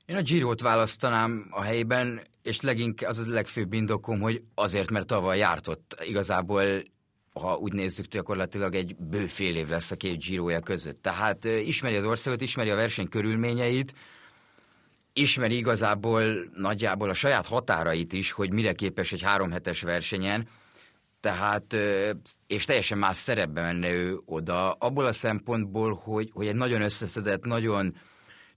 Én 0.07 0.17
a 0.17 0.23
Giro-t 0.23 0.61
választanám 0.61 1.47
a 1.51 1.63
helyben, 1.63 2.21
és 2.43 2.61
leginkább 2.61 3.11
az 3.11 3.19
a 3.19 3.33
legfőbb 3.33 3.73
indokom, 3.73 4.21
hogy 4.21 4.43
azért, 4.55 4.91
mert 4.91 5.07
tavaly 5.07 5.39
járt 5.39 5.69
ott 5.69 5.97
igazából 6.01 6.83
ha 7.41 7.57
úgy 7.57 7.73
nézzük, 7.73 8.07
gyakorlatilag 8.07 8.75
egy 8.75 8.97
bő 8.97 9.27
fél 9.27 9.57
év 9.57 9.69
lesz 9.69 9.91
a 9.91 9.97
két 9.97 10.25
Giroja 10.25 10.61
között. 10.61 11.03
Tehát 11.03 11.45
ismeri 11.45 11.97
az 11.97 12.05
országot, 12.05 12.41
ismeri 12.41 12.71
a 12.71 12.75
verseny 12.75 13.09
körülményeit, 13.09 13.95
ismeri 15.13 15.57
igazából 15.57 16.51
nagyjából 16.55 17.09
a 17.09 17.15
saját 17.15 17.47
határait 17.47 18.13
is, 18.13 18.31
hogy 18.31 18.53
mire 18.53 18.73
képes 18.73 19.13
egy 19.13 19.23
háromhetes 19.23 19.83
versenyen, 19.83 20.49
tehát, 21.27 21.77
és 22.47 22.65
teljesen 22.65 22.99
más 22.99 23.17
szerepben 23.17 23.65
menne 23.65 23.91
ő 23.91 24.21
oda, 24.25 24.73
abból 24.73 25.07
a 25.07 25.13
szempontból, 25.13 26.01
hogy, 26.03 26.31
hogy 26.33 26.47
egy 26.47 26.55
nagyon 26.55 26.83
összeszedett, 26.83 27.45
nagyon 27.45 27.95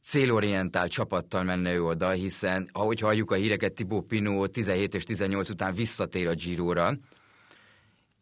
célorientált 0.02 0.92
csapattal 0.92 1.44
menne 1.44 1.74
ő 1.74 1.84
oda, 1.84 2.10
hiszen 2.10 2.70
ahogy 2.72 3.00
halljuk 3.00 3.32
a 3.32 3.36
híreket, 3.36 3.74
Tibó 3.74 4.02
Pino 4.02 4.48
17 4.48 4.96
és 4.96 5.04
18 5.04 5.50
után 5.50 5.74
visszatér 5.74 6.28
a 6.28 6.34
Giro-ra, 6.34 6.98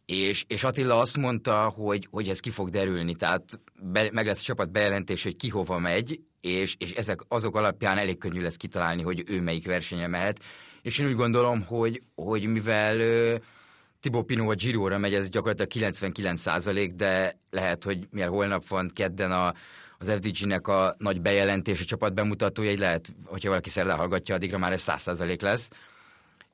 és, 0.05 0.45
és 0.47 0.63
Attila 0.63 0.99
azt 0.99 1.17
mondta, 1.17 1.73
hogy, 1.75 2.07
hogy 2.11 2.29
ez 2.29 2.39
ki 2.39 2.49
fog 2.49 2.69
derülni, 2.69 3.15
tehát 3.15 3.59
be, 3.81 4.09
meg 4.13 4.25
lesz 4.25 4.39
a 4.39 4.43
csapat 4.43 4.71
bejelentés, 4.71 5.23
hogy 5.23 5.35
ki 5.35 5.49
hova 5.49 5.79
megy, 5.79 6.19
és, 6.41 6.75
és 6.77 6.91
ezek 6.91 7.19
azok 7.27 7.55
alapján 7.55 7.97
elég 7.97 8.17
könnyű 8.17 8.41
lesz 8.41 8.57
kitalálni, 8.57 9.01
hogy 9.01 9.23
ő 9.25 9.41
melyik 9.41 9.65
versenye 9.65 10.07
mehet. 10.07 10.39
És 10.81 10.99
én 10.99 11.07
úgy 11.07 11.15
gondolom, 11.15 11.63
hogy, 11.63 12.01
hogy 12.15 12.45
mivel 12.45 12.99
Tibó 14.07 14.23
Pino 14.23 14.51
a 14.51 14.53
Giro-ra 14.53 14.97
megy, 14.97 15.13
ez 15.13 15.29
gyakorlatilag 15.29 15.69
99 15.69 16.39
százalék, 16.39 16.93
de 16.93 17.39
lehet, 17.49 17.83
hogy 17.83 18.07
mivel 18.11 18.29
holnap 18.29 18.67
van 18.67 18.91
kedden 18.93 19.31
a, 19.31 19.53
az 19.97 20.11
FDG-nek 20.11 20.67
a 20.67 20.95
nagy 20.97 21.21
bejelentés, 21.21 21.81
a 21.81 21.85
csapat 21.85 22.13
bemutatója, 22.13 22.71
így 22.71 22.79
lehet, 22.79 23.15
hogyha 23.25 23.49
valaki 23.49 23.69
szerdán 23.69 23.97
hallgatja, 23.97 24.35
addigra 24.35 24.57
már 24.57 24.71
ez 24.71 24.81
100 24.81 25.01
százalék 25.01 25.41
lesz. 25.41 25.69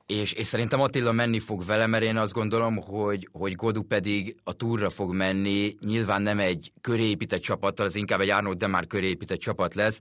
És, 0.06 0.32
és 0.32 0.46
szerintem 0.46 0.80
Attila 0.80 1.12
menni 1.12 1.38
fog 1.38 1.64
vele, 1.64 1.86
mert 1.86 2.04
én 2.04 2.16
azt 2.16 2.32
gondolom, 2.32 2.76
hogy, 2.76 3.28
hogy 3.32 3.54
Godu 3.54 3.82
pedig 3.82 4.36
a 4.44 4.52
túra 4.52 4.90
fog 4.90 5.14
menni, 5.14 5.76
nyilván 5.80 6.22
nem 6.22 6.38
egy 6.38 6.72
körépített 6.80 7.40
csapattal, 7.40 7.86
az 7.86 7.96
inkább 7.96 8.20
egy 8.20 8.30
Arnold 8.30 8.58
de 8.58 8.66
már 8.66 8.86
körépített 8.86 9.38
csapat 9.38 9.74
lesz, 9.74 10.00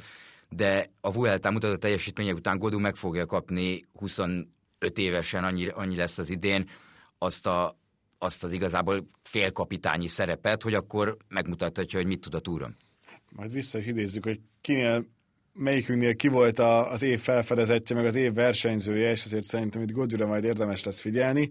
de 0.49 0.89
a 1.01 1.11
Vuelta 1.11 1.51
mutatott 1.51 1.79
teljesítmények 1.79 2.35
után 2.35 2.57
Godu 2.57 2.79
meg 2.79 2.95
fogja 2.95 3.25
kapni 3.25 3.85
25 3.99 4.47
évesen, 4.95 5.43
annyi, 5.43 5.67
annyi 5.67 5.95
lesz 5.95 6.17
az 6.17 6.29
idén, 6.29 6.69
azt, 7.23 7.47
a, 7.47 7.77
azt 8.17 8.43
az 8.43 8.51
igazából 8.51 9.07
félkapitányi 9.23 10.07
szerepet, 10.07 10.63
hogy 10.63 10.73
akkor 10.73 11.17
megmutathatja, 11.27 11.99
hogy 11.99 12.07
mit 12.07 12.21
tud 12.21 12.35
a 12.35 12.39
túron. 12.39 12.75
Majd 13.29 13.53
vissza 13.53 13.77
is 13.77 13.85
idézzük, 13.85 14.23
hogy 14.23 14.39
kinél 14.61 15.05
melyikünknél 15.53 16.15
ki 16.15 16.27
volt 16.27 16.59
a, 16.59 16.91
az 16.91 17.03
év 17.03 17.19
felfedezetje, 17.19 17.95
meg 17.95 18.05
az 18.05 18.15
év 18.15 18.33
versenyzője, 18.33 19.11
és 19.11 19.25
azért 19.25 19.43
szerintem 19.43 19.81
itt 19.81 19.91
Godura 19.91 20.25
majd 20.27 20.43
érdemes 20.43 20.83
lesz 20.83 20.99
figyelni. 20.99 21.49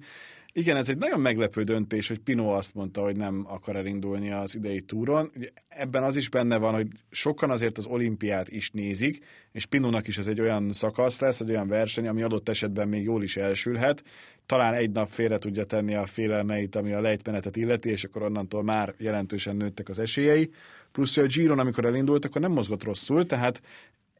Igen, 0.54 0.76
ez 0.76 0.88
egy 0.88 0.98
nagyon 0.98 1.20
meglepő 1.20 1.62
döntés, 1.62 2.08
hogy 2.08 2.18
Pino 2.18 2.48
azt 2.48 2.74
mondta, 2.74 3.02
hogy 3.02 3.16
nem 3.16 3.44
akar 3.48 3.76
elindulni 3.76 4.30
az 4.30 4.54
idei 4.54 4.80
túron. 4.80 5.30
Ebben 5.68 6.02
az 6.02 6.16
is 6.16 6.28
benne 6.28 6.56
van, 6.56 6.74
hogy 6.74 6.86
sokan 7.10 7.50
azért 7.50 7.78
az 7.78 7.86
olimpiát 7.86 8.48
is 8.48 8.70
nézik, 8.70 9.24
és 9.52 9.66
Pinónak 9.66 10.06
is 10.06 10.18
ez 10.18 10.26
egy 10.26 10.40
olyan 10.40 10.72
szakasz 10.72 11.20
lesz, 11.20 11.40
egy 11.40 11.50
olyan 11.50 11.68
verseny, 11.68 12.08
ami 12.08 12.22
adott 12.22 12.48
esetben 12.48 12.88
még 12.88 13.02
jól 13.02 13.22
is 13.22 13.36
elsülhet. 13.36 14.02
Talán 14.46 14.74
egy 14.74 14.90
nap 14.90 15.08
félre 15.08 15.38
tudja 15.38 15.64
tenni 15.64 15.94
a 15.94 16.06
félelmeit, 16.06 16.76
ami 16.76 16.92
a 16.92 17.00
lejtmenetet 17.00 17.56
illeti, 17.56 17.90
és 17.90 18.04
akkor 18.04 18.22
onnantól 18.22 18.62
már 18.62 18.94
jelentősen 18.98 19.56
nőttek 19.56 19.88
az 19.88 19.98
esélyei. 19.98 20.50
Plusz, 20.92 21.14
hogy 21.14 21.24
a 21.24 21.26
Giron, 21.26 21.58
amikor 21.58 21.84
elindult, 21.84 22.24
akkor 22.24 22.40
nem 22.40 22.52
mozgott 22.52 22.84
rosszul, 22.84 23.26
tehát 23.26 23.60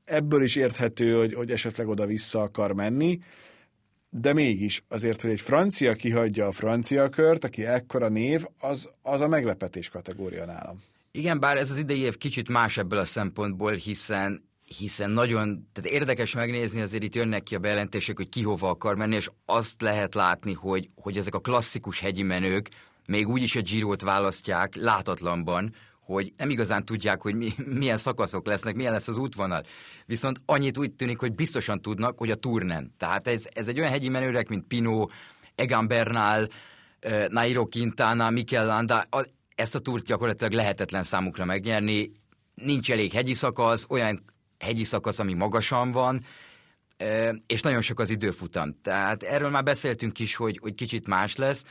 ebből 0.05 0.43
is 0.43 0.57
érthető, 0.57 1.15
hogy, 1.15 1.35
hogy 1.35 1.51
esetleg 1.51 1.89
oda-vissza 1.89 2.43
akar 2.43 2.73
menni 2.73 3.19
de 4.14 4.33
mégis 4.33 4.85
azért, 4.88 5.21
hogy 5.21 5.31
egy 5.31 5.40
francia 5.40 5.95
kihagyja 5.95 6.47
a 6.47 6.52
francia 6.52 7.09
kört, 7.09 7.45
aki 7.45 7.64
ekkora 7.64 8.09
név, 8.09 8.45
az, 8.59 8.90
az 9.02 9.21
a 9.21 9.28
meglepetés 9.28 9.88
kategória 9.88 10.45
nálam. 10.45 10.83
Igen, 11.11 11.40
bár 11.40 11.57
ez 11.57 11.71
az 11.71 11.76
idei 11.76 12.00
év 12.00 12.16
kicsit 12.16 12.49
más 12.49 12.78
ebből 12.78 12.99
a 12.99 13.04
szempontból, 13.04 13.73
hiszen 13.73 14.50
hiszen 14.78 15.11
nagyon, 15.11 15.69
tehát 15.73 15.90
érdekes 15.90 16.35
megnézni, 16.35 16.81
azért 16.81 17.02
itt 17.02 17.14
jönnek 17.14 17.42
ki 17.42 17.54
a 17.54 17.59
bejelentések, 17.59 18.16
hogy 18.16 18.28
ki 18.28 18.42
hova 18.42 18.69
akar 18.69 18.97
menni, 18.97 19.14
és 19.14 19.31
azt 19.47 19.83
lehet 19.83 20.14
látni, 20.14 20.52
hogy, 20.52 20.88
hogy 20.95 21.16
ezek 21.16 21.35
a 21.35 21.40
klasszikus 21.40 22.00
hegyi 22.00 22.23
menők 22.23 22.69
még 23.07 23.28
úgy 23.28 23.42
is 23.42 23.57
a 23.57 23.61
Girot 23.61 24.02
választják 24.02 24.75
látatlanban, 24.76 25.75
hogy 26.12 26.33
nem 26.37 26.50
igazán 26.50 26.85
tudják, 26.85 27.23
hogy 27.23 27.35
mi, 27.35 27.52
milyen 27.81 27.97
szakaszok 27.97 28.47
lesznek, 28.47 28.75
milyen 28.75 28.92
lesz 28.92 29.09
az 29.09 29.16
útvonal. 29.16 29.62
Viszont 30.07 30.40
annyit 30.47 30.78
úgy 30.78 30.92
tűnik, 30.92 31.19
hogy 31.19 31.35
biztosan 31.35 31.83
tudnak, 31.83 32.19
hogy 32.19 32.31
a 32.31 32.35
túr 32.35 32.62
nem. 32.62 32.90
Tehát 32.97 33.26
ez, 33.26 33.45
ez 33.54 33.69
egy 33.69 33.78
olyan 33.78 33.90
hegyi 33.90 34.09
menőrek, 34.09 34.49
mint 34.49 34.66
Pino, 34.66 35.07
Egan 35.54 35.87
Bernal, 35.87 36.49
eh, 37.00 37.26
Nairo 37.28 37.66
Quintana, 37.66 38.31
Mikel 38.31 38.66
Landa, 38.66 39.09
ezt 39.54 39.75
a 39.75 39.78
túrt 39.78 40.04
gyakorlatilag 40.04 40.52
lehetetlen 40.52 41.02
számukra 41.02 41.45
megnyerni. 41.45 42.12
Nincs 42.54 42.90
elég 42.90 43.12
hegyi 43.12 43.35
szakasz, 43.35 43.87
olyan 43.88 44.25
hegyi 44.59 44.85
szakasz, 44.85 45.19
ami 45.19 45.33
magasan 45.33 45.92
van, 45.92 46.25
eh, 46.97 47.31
és 47.47 47.61
nagyon 47.61 47.81
sok 47.81 48.00
az 48.00 48.11
időfutam. 48.11 48.73
Tehát 48.83 49.23
erről 49.23 49.50
már 49.50 49.62
beszéltünk 49.62 50.19
is, 50.19 50.35
hogy, 50.35 50.59
hogy 50.62 50.75
kicsit 50.75 51.07
más 51.07 51.37
lesz, 51.37 51.64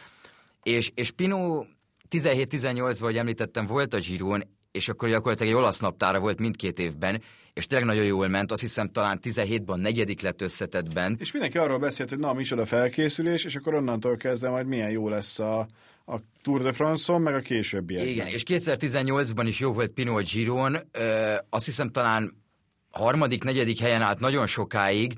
és, 0.63 0.91
és 0.95 1.11
Pino 1.11 1.65
17-18-ban, 2.11 3.01
ahogy 3.01 3.17
említettem, 3.17 3.65
volt 3.65 3.93
a 3.93 3.97
Giron, 3.97 4.43
és 4.71 4.89
akkor 4.89 5.09
gyakorlatilag 5.09 5.53
egy 5.53 5.59
olasz 5.59 5.79
naptára 5.79 6.19
volt 6.19 6.39
mindkét 6.39 6.79
évben, 6.79 7.21
és 7.53 7.67
tényleg 7.67 7.87
nagyon 7.87 8.03
jól 8.03 8.27
ment, 8.27 8.51
azt 8.51 8.61
hiszem 8.61 8.89
talán 8.89 9.19
17-ban 9.23 9.75
negyedik 9.75 10.21
lett 10.21 10.41
összetettben. 10.41 11.15
És 11.19 11.31
mindenki 11.31 11.57
arról 11.57 11.77
beszélt, 11.77 12.09
hogy 12.09 12.19
na, 12.19 12.33
micsoda 12.33 12.65
felkészülés, 12.65 13.45
és 13.45 13.55
akkor 13.55 13.73
onnantól 13.73 14.17
kezdve 14.17 14.49
majd 14.49 14.67
milyen 14.67 14.89
jó 14.89 15.09
lesz 15.09 15.39
a, 15.39 15.59
a 16.05 16.15
Tour 16.41 16.61
de 16.61 16.71
France-on, 16.71 17.21
meg 17.21 17.35
a 17.35 17.39
későbbiekben. 17.39 18.11
Igen, 18.11 18.27
és 18.27 18.43
2018-ban 18.45 19.43
is 19.45 19.59
jó 19.59 19.71
volt 19.71 19.91
Pinot 19.91 20.31
Giron, 20.31 20.77
ö, 20.91 21.33
azt 21.49 21.65
hiszem 21.65 21.89
talán 21.89 22.43
harmadik, 22.91 23.43
negyedik 23.43 23.79
helyen 23.79 24.01
állt 24.01 24.19
nagyon 24.19 24.45
sokáig, 24.45 25.13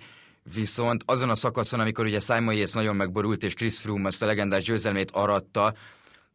viszont 0.54 1.04
azon 1.06 1.30
a 1.30 1.36
szakaszon, 1.36 1.80
amikor 1.80 2.06
ugye 2.06 2.20
Simon 2.20 2.54
Yates 2.54 2.74
nagyon 2.74 2.96
megborult, 2.96 3.44
és 3.44 3.54
Chris 3.54 3.80
Froome 3.80 4.08
azt 4.08 4.22
a 4.22 4.26
legendás 4.26 4.64
győzelmét 4.64 5.12
aratta, 5.12 5.74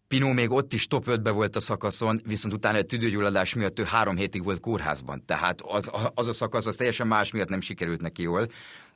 Pinó 0.08 0.32
még 0.32 0.50
ott 0.50 0.72
is 0.72 0.86
top 0.86 1.04
5-be 1.06 1.30
volt 1.30 1.56
a 1.56 1.60
szakaszon, 1.60 2.20
viszont 2.24 2.54
utána 2.54 2.76
egy 2.76 2.86
tüdőgyulladás 2.86 3.54
miatt 3.54 3.78
ő 3.78 3.82
három 3.82 4.16
hétig 4.16 4.44
volt 4.44 4.60
kórházban. 4.60 5.22
Tehát 5.26 5.60
az, 5.60 5.90
az 6.14 6.26
a 6.26 6.32
szakasz 6.32 6.66
az 6.66 6.76
teljesen 6.76 7.06
más 7.06 7.32
miatt 7.32 7.48
nem 7.48 7.60
sikerült 7.60 8.00
neki 8.00 8.22
jól. 8.22 8.48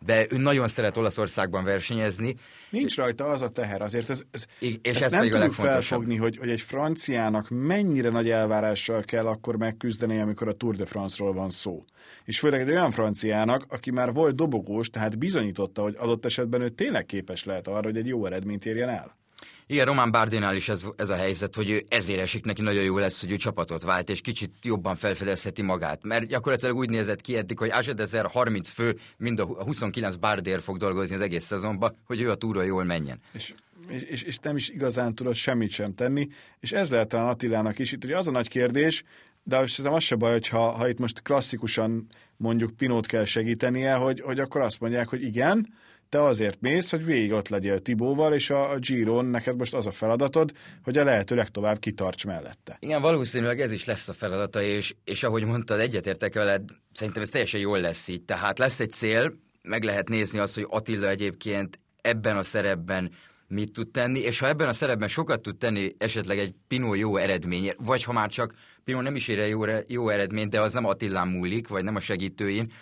De 0.04 0.26
ő 0.31 0.37
nagyon 0.37 0.69
szeret 0.69 0.97
Olaszországban 0.97 1.64
versenyezni. 1.64 2.35
Nincs 2.71 2.97
rajta 2.97 3.26
az 3.26 3.42
a 3.42 3.49
teher, 3.49 3.83
azért 3.83 4.11
ez, 4.11 4.23
ez, 4.31 4.47
és 4.59 4.78
ezt 4.83 5.02
ez 5.02 5.12
nem 5.12 5.28
tudjuk 5.28 5.52
felfogni, 5.52 6.16
hogy, 6.16 6.37
hogy 6.37 6.50
egy 6.50 6.61
franciának 6.61 7.47
mennyire 7.49 8.09
nagy 8.09 8.31
elvárással 8.31 9.02
kell 9.02 9.26
akkor 9.26 9.57
megküzdeni, 9.57 10.21
amikor 10.21 10.49
a 10.49 10.52
Tour 10.52 10.76
de 10.76 10.87
France-ról 10.87 11.33
van 11.33 11.50
szó. 11.50 11.85
És 12.25 12.38
főleg 12.38 12.61
egy 12.61 12.71
olyan 12.71 12.90
franciának, 12.90 13.64
aki 13.69 13.90
már 13.90 14.12
volt 14.12 14.35
dobogós, 14.35 14.88
tehát 14.88 15.19
bizonyította, 15.19 15.83
hogy 15.83 15.95
adott 15.99 16.25
esetben 16.25 16.61
ő 16.61 16.69
tényleg 16.69 17.07
képes 17.07 17.45
lehet 17.45 17.69
arra, 17.69 17.87
hogy 17.87 17.97
egy 17.97 18.07
jó 18.07 18.26
eredményt 18.26 18.66
érjen 18.66 18.88
el. 18.88 19.21
Igen, 19.66 19.87
Román 19.87 20.11
Bárdénál 20.11 20.57
is 20.57 20.69
ez, 20.69 20.87
ez 20.97 21.09
a 21.09 21.14
helyzet, 21.14 21.54
hogy 21.54 21.71
ő 21.71 21.85
ezért 21.88 22.21
esik 22.21 22.45
neki 22.45 22.62
nagyon 22.62 22.83
jó 22.83 22.99
lesz, 22.99 23.21
hogy 23.21 23.31
ő 23.31 23.37
csapatot 23.37 23.83
vált, 23.83 24.11
és 24.11 24.21
kicsit 24.21 24.52
jobban 24.62 24.97
felfedezheti 24.97 25.62
magát. 25.62 26.02
Mert 26.02 26.26
gyakorlatilag 26.26 26.76
úgy 26.76 26.90
nézett 26.90 27.21
ki 27.21 27.37
eddig, 27.37 27.59
hogy 27.59 27.71
Azsedezer 27.71 28.26
30 28.26 28.71
fő, 28.71 28.97
mind 29.16 29.40
a 29.40 29.45
29 29.45 30.14
Bárdér 30.14 30.61
fog 30.61 30.76
dolgozni 30.76 31.14
az 31.14 31.21
egész 31.21 31.45
szezonban, 31.45 31.97
hogy 32.07 32.21
ő 32.21 32.31
a 32.31 32.35
túra 32.35 32.62
jól 32.62 32.85
menjen. 32.85 33.21
És 33.33 33.54
és, 33.88 34.23
és 34.23 34.38
nem 34.38 34.57
is 34.57 34.69
igazán 34.69 35.14
tudott 35.14 35.35
semmit 35.35 35.71
sem 35.71 35.95
tenni, 35.95 36.28
és 36.61 36.73
ez 36.73 36.90
lehet 36.90 37.09
talán 37.09 37.28
Attilának 37.28 37.78
is. 37.78 37.92
Itt 37.92 38.04
ugye 38.04 38.16
az 38.16 38.28
a 38.28 38.31
nagy 38.31 38.49
kérdés, 38.49 39.02
de 39.42 39.66
szerintem 39.66 39.95
az 39.95 40.02
se 40.02 40.14
baj, 40.14 40.33
hogy 40.33 40.49
ha, 40.49 40.71
ha 40.71 40.88
itt 40.88 40.99
most 40.99 41.23
klasszikusan 41.23 42.07
mondjuk 42.37 42.76
Pinót 42.76 43.07
kell 43.07 43.25
segítenie, 43.25 43.95
hogy, 43.95 44.21
hogy 44.21 44.40
akkor 44.40 44.61
azt 44.61 44.81
mondják, 44.81 45.09
hogy 45.09 45.23
igen, 45.23 45.75
te 46.12 46.23
azért 46.23 46.61
mész, 46.61 46.90
hogy 46.90 47.04
végig 47.04 47.33
ott 47.33 47.49
legyél 47.49 47.81
Tibóval, 47.81 48.35
és 48.35 48.50
a, 48.50 48.71
a 48.71 48.78
Giron 48.78 49.25
neked 49.25 49.57
most 49.57 49.75
az 49.75 49.87
a 49.87 49.90
feladatod, 49.90 50.52
hogy 50.85 50.99
a 50.99 51.04
lehető 51.04 51.35
legtovább 51.35 51.78
kitarts 51.78 52.26
mellette. 52.26 52.76
Igen, 52.81 53.00
valószínűleg 53.00 53.61
ez 53.61 53.73
is 53.73 53.85
lesz 53.85 54.09
a 54.09 54.12
feladata, 54.12 54.62
és, 54.62 54.95
és 55.04 55.23
ahogy 55.23 55.45
mondtad, 55.45 55.81
egyetértek 55.81 56.35
veled, 56.35 56.62
szerintem 56.92 57.23
ez 57.23 57.28
teljesen 57.28 57.61
jól 57.61 57.81
lesz 57.81 58.09
így. 58.09 58.23
Tehát 58.23 58.59
lesz 58.59 58.81
egy 58.81 58.90
cél, 58.90 59.33
meg 59.62 59.83
lehet 59.83 60.09
nézni 60.09 60.38
azt, 60.38 60.54
hogy 60.54 60.66
Attila 60.69 61.09
egyébként 61.09 61.81
ebben 62.00 62.37
a 62.37 62.42
szerepben 62.42 63.11
mit 63.49 63.73
tud 63.73 63.90
tenni, 63.90 64.19
és 64.19 64.38
ha 64.38 64.49
ebben 64.49 64.69
a 64.69 64.73
szerepben 64.73 65.09
sokat 65.09 65.42
tud 65.42 65.57
tenni 65.57 65.95
esetleg 65.99 66.38
egy 66.38 66.54
Pino 66.69 66.95
jó 66.95 67.16
eredmény, 67.16 67.73
vagy 67.78 68.02
ha 68.02 68.12
már 68.12 68.31
csak 68.31 68.54
Pino 68.85 69.00
nem 69.00 69.14
is 69.14 69.28
ér 69.28 69.49
jó, 69.49 69.64
jó 69.87 70.09
eredményt, 70.09 70.50
de 70.50 70.61
az 70.61 70.73
nem 70.73 70.85
Attilán 70.85 71.28
múlik, 71.28 71.69
vagy 71.69 71.85
nem 71.85 71.97
a 71.97 72.00
segítőin, 72.00 72.73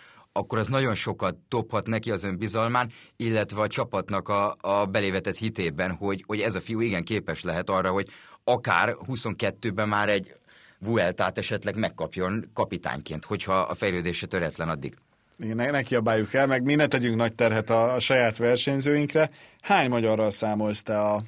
akkor 0.40 0.58
az 0.58 0.68
nagyon 0.68 0.94
sokat 0.94 1.36
dobhat 1.48 1.86
neki 1.86 2.10
az 2.10 2.22
önbizalmán, 2.22 2.90
illetve 3.16 3.60
a 3.60 3.66
csapatnak 3.66 4.28
a, 4.28 4.56
a 4.60 4.86
belévetett 4.86 5.36
hitében, 5.36 5.92
hogy, 5.92 6.24
hogy 6.26 6.40
ez 6.40 6.54
a 6.54 6.60
fiú 6.60 6.80
igen 6.80 7.04
képes 7.04 7.42
lehet 7.42 7.70
arra, 7.70 7.90
hogy 7.90 8.08
akár 8.44 8.96
22-ben 9.08 9.88
már 9.88 10.08
egy 10.08 10.34
Vueltát 10.78 11.38
esetleg 11.38 11.76
megkapjon 11.76 12.50
kapitányként, 12.54 13.24
hogyha 13.24 13.58
a 13.58 13.74
fejlődése 13.74 14.26
töretlen 14.26 14.68
addig. 14.68 14.96
Igen, 15.38 15.56
ne, 15.56 15.70
ne 15.70 15.82
kiabáljuk 15.82 16.34
el, 16.34 16.46
meg 16.46 16.62
mi 16.62 16.74
ne 16.74 16.86
tegyünk 16.86 17.16
nagy 17.16 17.34
terhet 17.34 17.70
a, 17.70 17.94
a 17.94 18.00
saját 18.00 18.36
versenyzőinkre. 18.36 19.30
Hány 19.60 19.88
magyarral 19.88 20.30
számolsz 20.30 20.82
te 20.82 20.98
a 20.98 21.22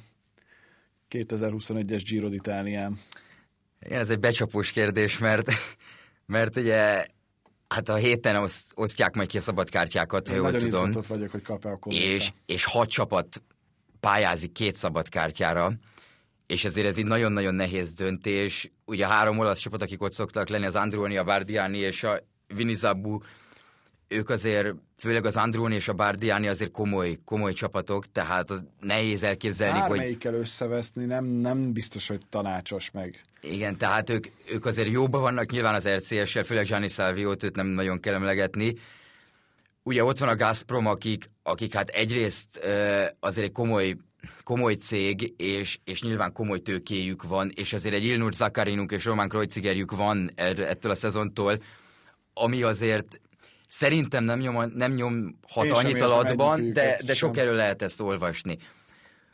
2021-es 1.09 2.03
Giro 2.09 2.27
d'Italián? 2.29 2.91
Igen, 3.85 3.99
ez 3.99 4.09
egy 4.09 4.19
becsapós 4.19 4.71
kérdés, 4.71 5.17
mert, 5.17 5.51
mert 6.25 6.57
ugye 6.57 7.05
Hát 7.73 7.89
a 7.89 7.95
héten 7.95 8.35
oszt, 8.35 8.71
osztják 8.75 9.15
majd 9.15 9.27
ki 9.27 9.37
a 9.37 9.41
szabadkártyákat, 9.41 10.27
ha 10.27 10.33
Én 10.33 10.39
jól 10.39 10.51
nagyon 10.51 10.69
tudom. 10.69 10.85
Nagyon 10.85 11.03
vagyok, 11.07 11.31
hogy 11.31 11.41
kap-e 11.41 11.69
a 11.69 11.89
és, 11.89 12.31
és 12.45 12.65
hat 12.65 12.89
csapat 12.89 13.41
pályázik 13.99 14.51
két 14.51 14.75
szabadkártyára, 14.75 15.73
és 16.47 16.65
ezért 16.65 16.87
ez 16.87 16.97
egy 16.97 17.05
nagyon-nagyon 17.05 17.53
nehéz 17.53 17.93
döntés. 17.93 18.71
Ugye 18.85 19.05
a 19.05 19.09
három 19.09 19.39
olasz 19.39 19.59
csapat, 19.59 19.81
akik 19.81 20.01
ott 20.01 20.13
szoktak 20.13 20.49
lenni, 20.49 20.65
az 20.65 20.75
Androni, 20.75 21.17
a 21.17 21.23
Bardiani 21.23 21.77
és 21.77 22.03
a 22.03 22.19
Vinizabu, 22.47 23.19
ők 24.07 24.29
azért, 24.29 24.75
főleg 24.97 25.25
az 25.25 25.37
Androni 25.37 25.75
és 25.75 25.87
a 25.87 25.93
Bardiani 25.93 26.47
azért 26.47 26.71
komoly, 26.71 27.17
komoly 27.25 27.53
csapatok, 27.53 28.11
tehát 28.11 28.49
az 28.49 28.65
nehéz 28.79 29.23
elképzelni, 29.23 29.79
Bármelyikkel 29.79 30.31
hogy... 30.31 30.41
összeveszni 30.41 31.05
nem, 31.05 31.25
nem 31.25 31.73
biztos, 31.73 32.07
hogy 32.07 32.21
tanácsos 32.29 32.91
meg. 32.91 33.23
Igen, 33.43 33.77
tehát 33.77 34.09
ők, 34.09 34.27
ők 34.47 34.65
azért 34.65 34.89
jóban 34.89 35.21
vannak 35.21 35.51
nyilván 35.51 35.75
az 35.75 35.87
RCS-sel, 35.87 36.43
főleg 36.43 36.65
Gianni 36.65 36.87
Salviót, 36.87 37.43
őt 37.43 37.55
nem 37.55 37.67
nagyon 37.67 37.99
kell 37.99 38.13
emlegetni. 38.13 38.73
Ugye 39.83 40.03
ott 40.03 40.17
van 40.17 40.29
a 40.29 40.35
Gazprom, 40.35 40.85
akik, 40.85 41.29
akik 41.43 41.73
hát 41.73 41.89
egyrészt 41.89 42.57
azért 43.19 43.47
egy 43.47 43.51
komoly, 43.51 43.95
komoly 44.43 44.73
cég, 44.73 45.33
és, 45.37 45.79
és 45.83 46.01
nyilván 46.01 46.31
komoly 46.31 46.59
tőkéjük 46.59 47.23
van, 47.23 47.51
és 47.55 47.73
azért 47.73 47.95
egy 47.95 48.03
Ilnur 48.03 48.33
Zakarinuk 48.33 48.91
és 48.91 49.05
Román 49.05 49.29
Kreuzigerjük 49.29 49.91
van 49.91 50.31
ettől 50.35 50.91
a 50.91 50.95
szezontól, 50.95 51.61
ami 52.33 52.63
azért 52.63 53.21
szerintem 53.67 54.23
nem, 54.23 54.39
nyom, 54.39 54.71
nem 54.75 54.93
nyomhat 54.93 55.65
Én 55.65 55.71
annyit 55.71 56.01
alatban, 56.01 56.73
de, 56.73 56.99
de 57.05 57.13
sok 57.13 57.37
erről 57.37 57.55
lehet 57.55 57.81
ezt 57.81 58.01
olvasni. 58.01 58.57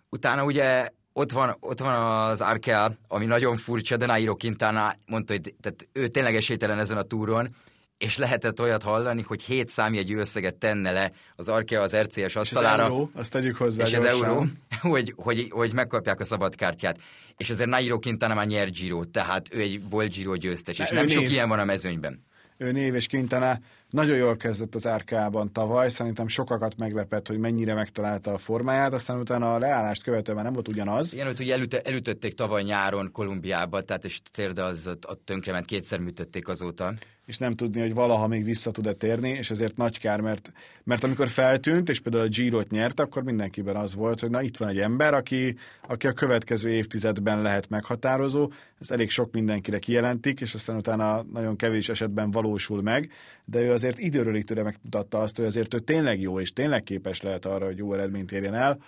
Utána 0.09 0.43
ugye 0.43 0.87
ott 1.19 1.31
van, 1.31 1.57
ott 1.59 1.79
van 1.79 2.29
az 2.29 2.41
Arkea, 2.41 2.91
ami 3.07 3.25
nagyon 3.25 3.57
furcsa, 3.57 3.97
de 3.97 4.05
Nairo 4.05 4.35
Quintana 4.35 4.95
mondta, 5.07 5.33
hogy 5.33 5.53
tehát 5.61 5.87
ő 5.93 6.07
tényleg 6.07 6.35
esélytelen 6.35 6.79
ezen 6.79 6.97
a 6.97 7.01
túron, 7.01 7.55
és 7.97 8.17
lehetett 8.17 8.59
olyat 8.61 8.83
hallani, 8.83 9.21
hogy 9.21 9.43
hét 9.43 9.69
számjegyű 9.69 10.17
összeget 10.17 10.55
tenne 10.55 10.91
le 10.91 11.11
az 11.35 11.49
Arkea 11.49 11.81
az 11.81 11.95
RCS 11.95 12.35
asztalára. 12.35 12.83
És 12.83 12.89
az 12.89 12.91
euró, 12.91 13.09
azt 13.13 13.31
tegyük 13.31 13.55
hozzá 13.55 13.85
És 13.85 13.91
gyorsan. 13.91 14.13
az 14.13 14.21
euró, 14.21 14.45
hogy, 14.93 15.13
hogy, 15.15 15.47
hogy 15.49 15.73
megkapják 15.73 16.19
a 16.19 16.25
szabadkártyát. 16.25 16.99
És 17.37 17.49
azért 17.49 17.69
Nairo 17.69 17.99
Quintana 17.99 18.33
már 18.33 18.47
nyer 18.47 18.69
Giro, 18.69 19.05
tehát 19.05 19.47
ő 19.53 19.59
egy 19.59 19.89
volt 19.89 20.11
Giro 20.11 20.35
győztes, 20.35 20.79
és 20.79 20.89
nem 20.89 21.05
név. 21.05 21.15
sok 21.15 21.29
ilyen 21.29 21.49
van 21.49 21.59
a 21.59 21.65
mezőnyben. 21.65 22.25
Ő 22.57 22.71
név 22.71 22.95
és 22.95 23.07
Quintana 23.07 23.59
nagyon 23.89 24.17
jól 24.17 24.37
kezdett 24.37 24.75
az 24.75 24.87
árkában 24.87 25.51
tavaly, 25.51 25.89
szerintem 25.89 26.27
sokakat 26.27 26.77
meglepett, 26.77 27.27
hogy 27.27 27.37
mennyire 27.37 27.73
megtalálta 27.73 28.33
a 28.33 28.37
formáját, 28.37 28.93
aztán 28.93 29.19
utána 29.19 29.53
a 29.53 29.59
leállást 29.59 30.03
követően 30.03 30.35
már 30.35 30.45
nem 30.45 30.53
volt 30.53 30.67
ugyanaz. 30.67 31.13
Igen, 31.13 31.25
hogy 31.25 31.41
ugye 31.41 31.53
elüt, 31.53 31.73
elütötték 31.73 32.33
tavaly 32.33 32.63
nyáron 32.63 33.11
Kolumbiába, 33.11 33.81
tehát 33.81 34.05
és 34.05 34.21
térde 34.31 34.63
az 34.63 34.87
ott 34.87 35.21
tönkrement, 35.25 35.65
kétszer 35.65 35.99
műtötték 35.99 36.47
azóta 36.47 36.93
és 37.29 37.37
nem 37.37 37.55
tudni, 37.55 37.81
hogy 37.81 37.93
valaha 37.93 38.27
még 38.27 38.43
vissza 38.43 38.71
tud-e 38.71 38.93
térni, 38.93 39.29
és 39.29 39.51
ezért 39.51 39.77
nagy 39.77 39.99
kár, 39.99 40.21
mert, 40.21 40.51
mert 40.83 41.03
amikor 41.03 41.27
feltűnt, 41.27 41.89
és 41.89 41.99
például 41.99 42.23
a 42.23 42.27
Giro-t 42.27 42.69
nyert, 42.69 42.99
akkor 42.99 43.23
mindenkiben 43.23 43.75
az 43.75 43.95
volt, 43.95 44.19
hogy 44.19 44.29
na 44.29 44.41
itt 44.41 44.57
van 44.57 44.67
egy 44.67 44.79
ember, 44.79 45.13
aki, 45.13 45.55
aki 45.87 46.07
a 46.07 46.13
következő 46.13 46.69
évtizedben 46.69 47.41
lehet 47.41 47.69
meghatározó, 47.69 48.51
ez 48.79 48.91
elég 48.91 49.09
sok 49.09 49.31
mindenkire 49.31 49.79
kijelentik, 49.79 50.41
és 50.41 50.53
aztán 50.53 50.75
utána 50.75 51.23
nagyon 51.33 51.55
kevés 51.55 51.89
esetben 51.89 52.31
valósul 52.31 52.81
meg, 52.81 53.11
de 53.45 53.61
ő 53.61 53.71
azért 53.83 53.99
időről 53.99 54.35
időre 54.35 54.63
megmutatta 54.63 55.19
azt, 55.19 55.35
hogy 55.35 55.45
azért 55.45 55.73
ő 55.73 55.79
tényleg 55.79 56.21
jó, 56.21 56.39
és 56.39 56.53
tényleg 56.53 56.83
képes 56.83 57.21
lehet 57.21 57.45
arra, 57.45 57.65
hogy 57.65 57.77
jó 57.77 57.93
eredményt 57.93 58.31
érjen 58.31 58.55
el, 58.55 58.81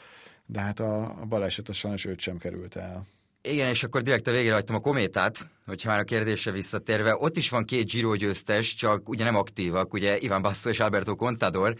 de 0.45 0.59
hát 0.59 0.79
a, 0.79 1.01
a 1.03 1.25
baleset 1.25 1.73
sajnos 1.73 2.05
őt 2.05 2.19
sem 2.19 2.37
került 2.37 2.75
el. 2.75 3.05
Igen, 3.41 3.67
és 3.67 3.83
akkor 3.83 4.01
direkt 4.01 4.27
a 4.27 4.31
végére 4.31 4.53
hagytam 4.53 4.75
a 4.75 4.79
kométát, 4.79 5.47
hogyha 5.65 5.89
már 5.89 5.99
a 5.99 6.03
kérdésre 6.03 6.51
visszatérve. 6.51 7.15
Ott 7.19 7.37
is 7.37 7.49
van 7.49 7.65
két 7.65 7.89
Giro 7.89 8.15
győztes, 8.15 8.73
csak 8.73 9.09
ugye 9.09 9.23
nem 9.23 9.35
aktívak, 9.35 9.93
ugye 9.93 10.19
Iván 10.19 10.41
Basso 10.41 10.69
és 10.69 10.79
Alberto 10.79 11.15
Contador, 11.15 11.75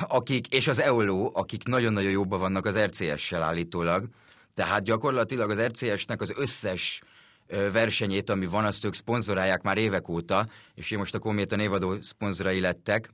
akik, 0.00 0.46
és 0.46 0.68
az 0.68 0.80
Eolo, 0.80 1.30
akik 1.32 1.64
nagyon-nagyon 1.64 2.10
jobban 2.10 2.40
vannak 2.40 2.66
az 2.66 2.78
RCS-sel 2.78 3.42
állítólag. 3.42 4.08
Tehát 4.54 4.84
gyakorlatilag 4.84 5.50
az 5.50 5.60
RCS-nek 5.60 6.20
az 6.20 6.32
összes 6.36 7.02
versenyét, 7.48 8.30
ami 8.30 8.46
van, 8.46 8.64
azt 8.64 8.84
ők 8.84 8.94
szponzorálják 8.94 9.62
már 9.62 9.78
évek 9.78 10.08
óta, 10.08 10.46
és 10.74 10.90
én 10.90 10.98
most 10.98 11.14
a 11.14 11.18
Kométa 11.18 11.56
névadó 11.56 12.02
szponzorai 12.02 12.60
lettek. 12.60 13.10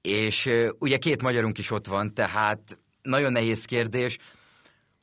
És 0.00 0.50
ugye 0.78 0.96
két 0.96 1.22
magyarunk 1.22 1.58
is 1.58 1.70
ott 1.70 1.86
van, 1.86 2.14
tehát 2.14 2.78
nagyon 3.02 3.32
nehéz 3.32 3.64
kérdés 3.64 4.18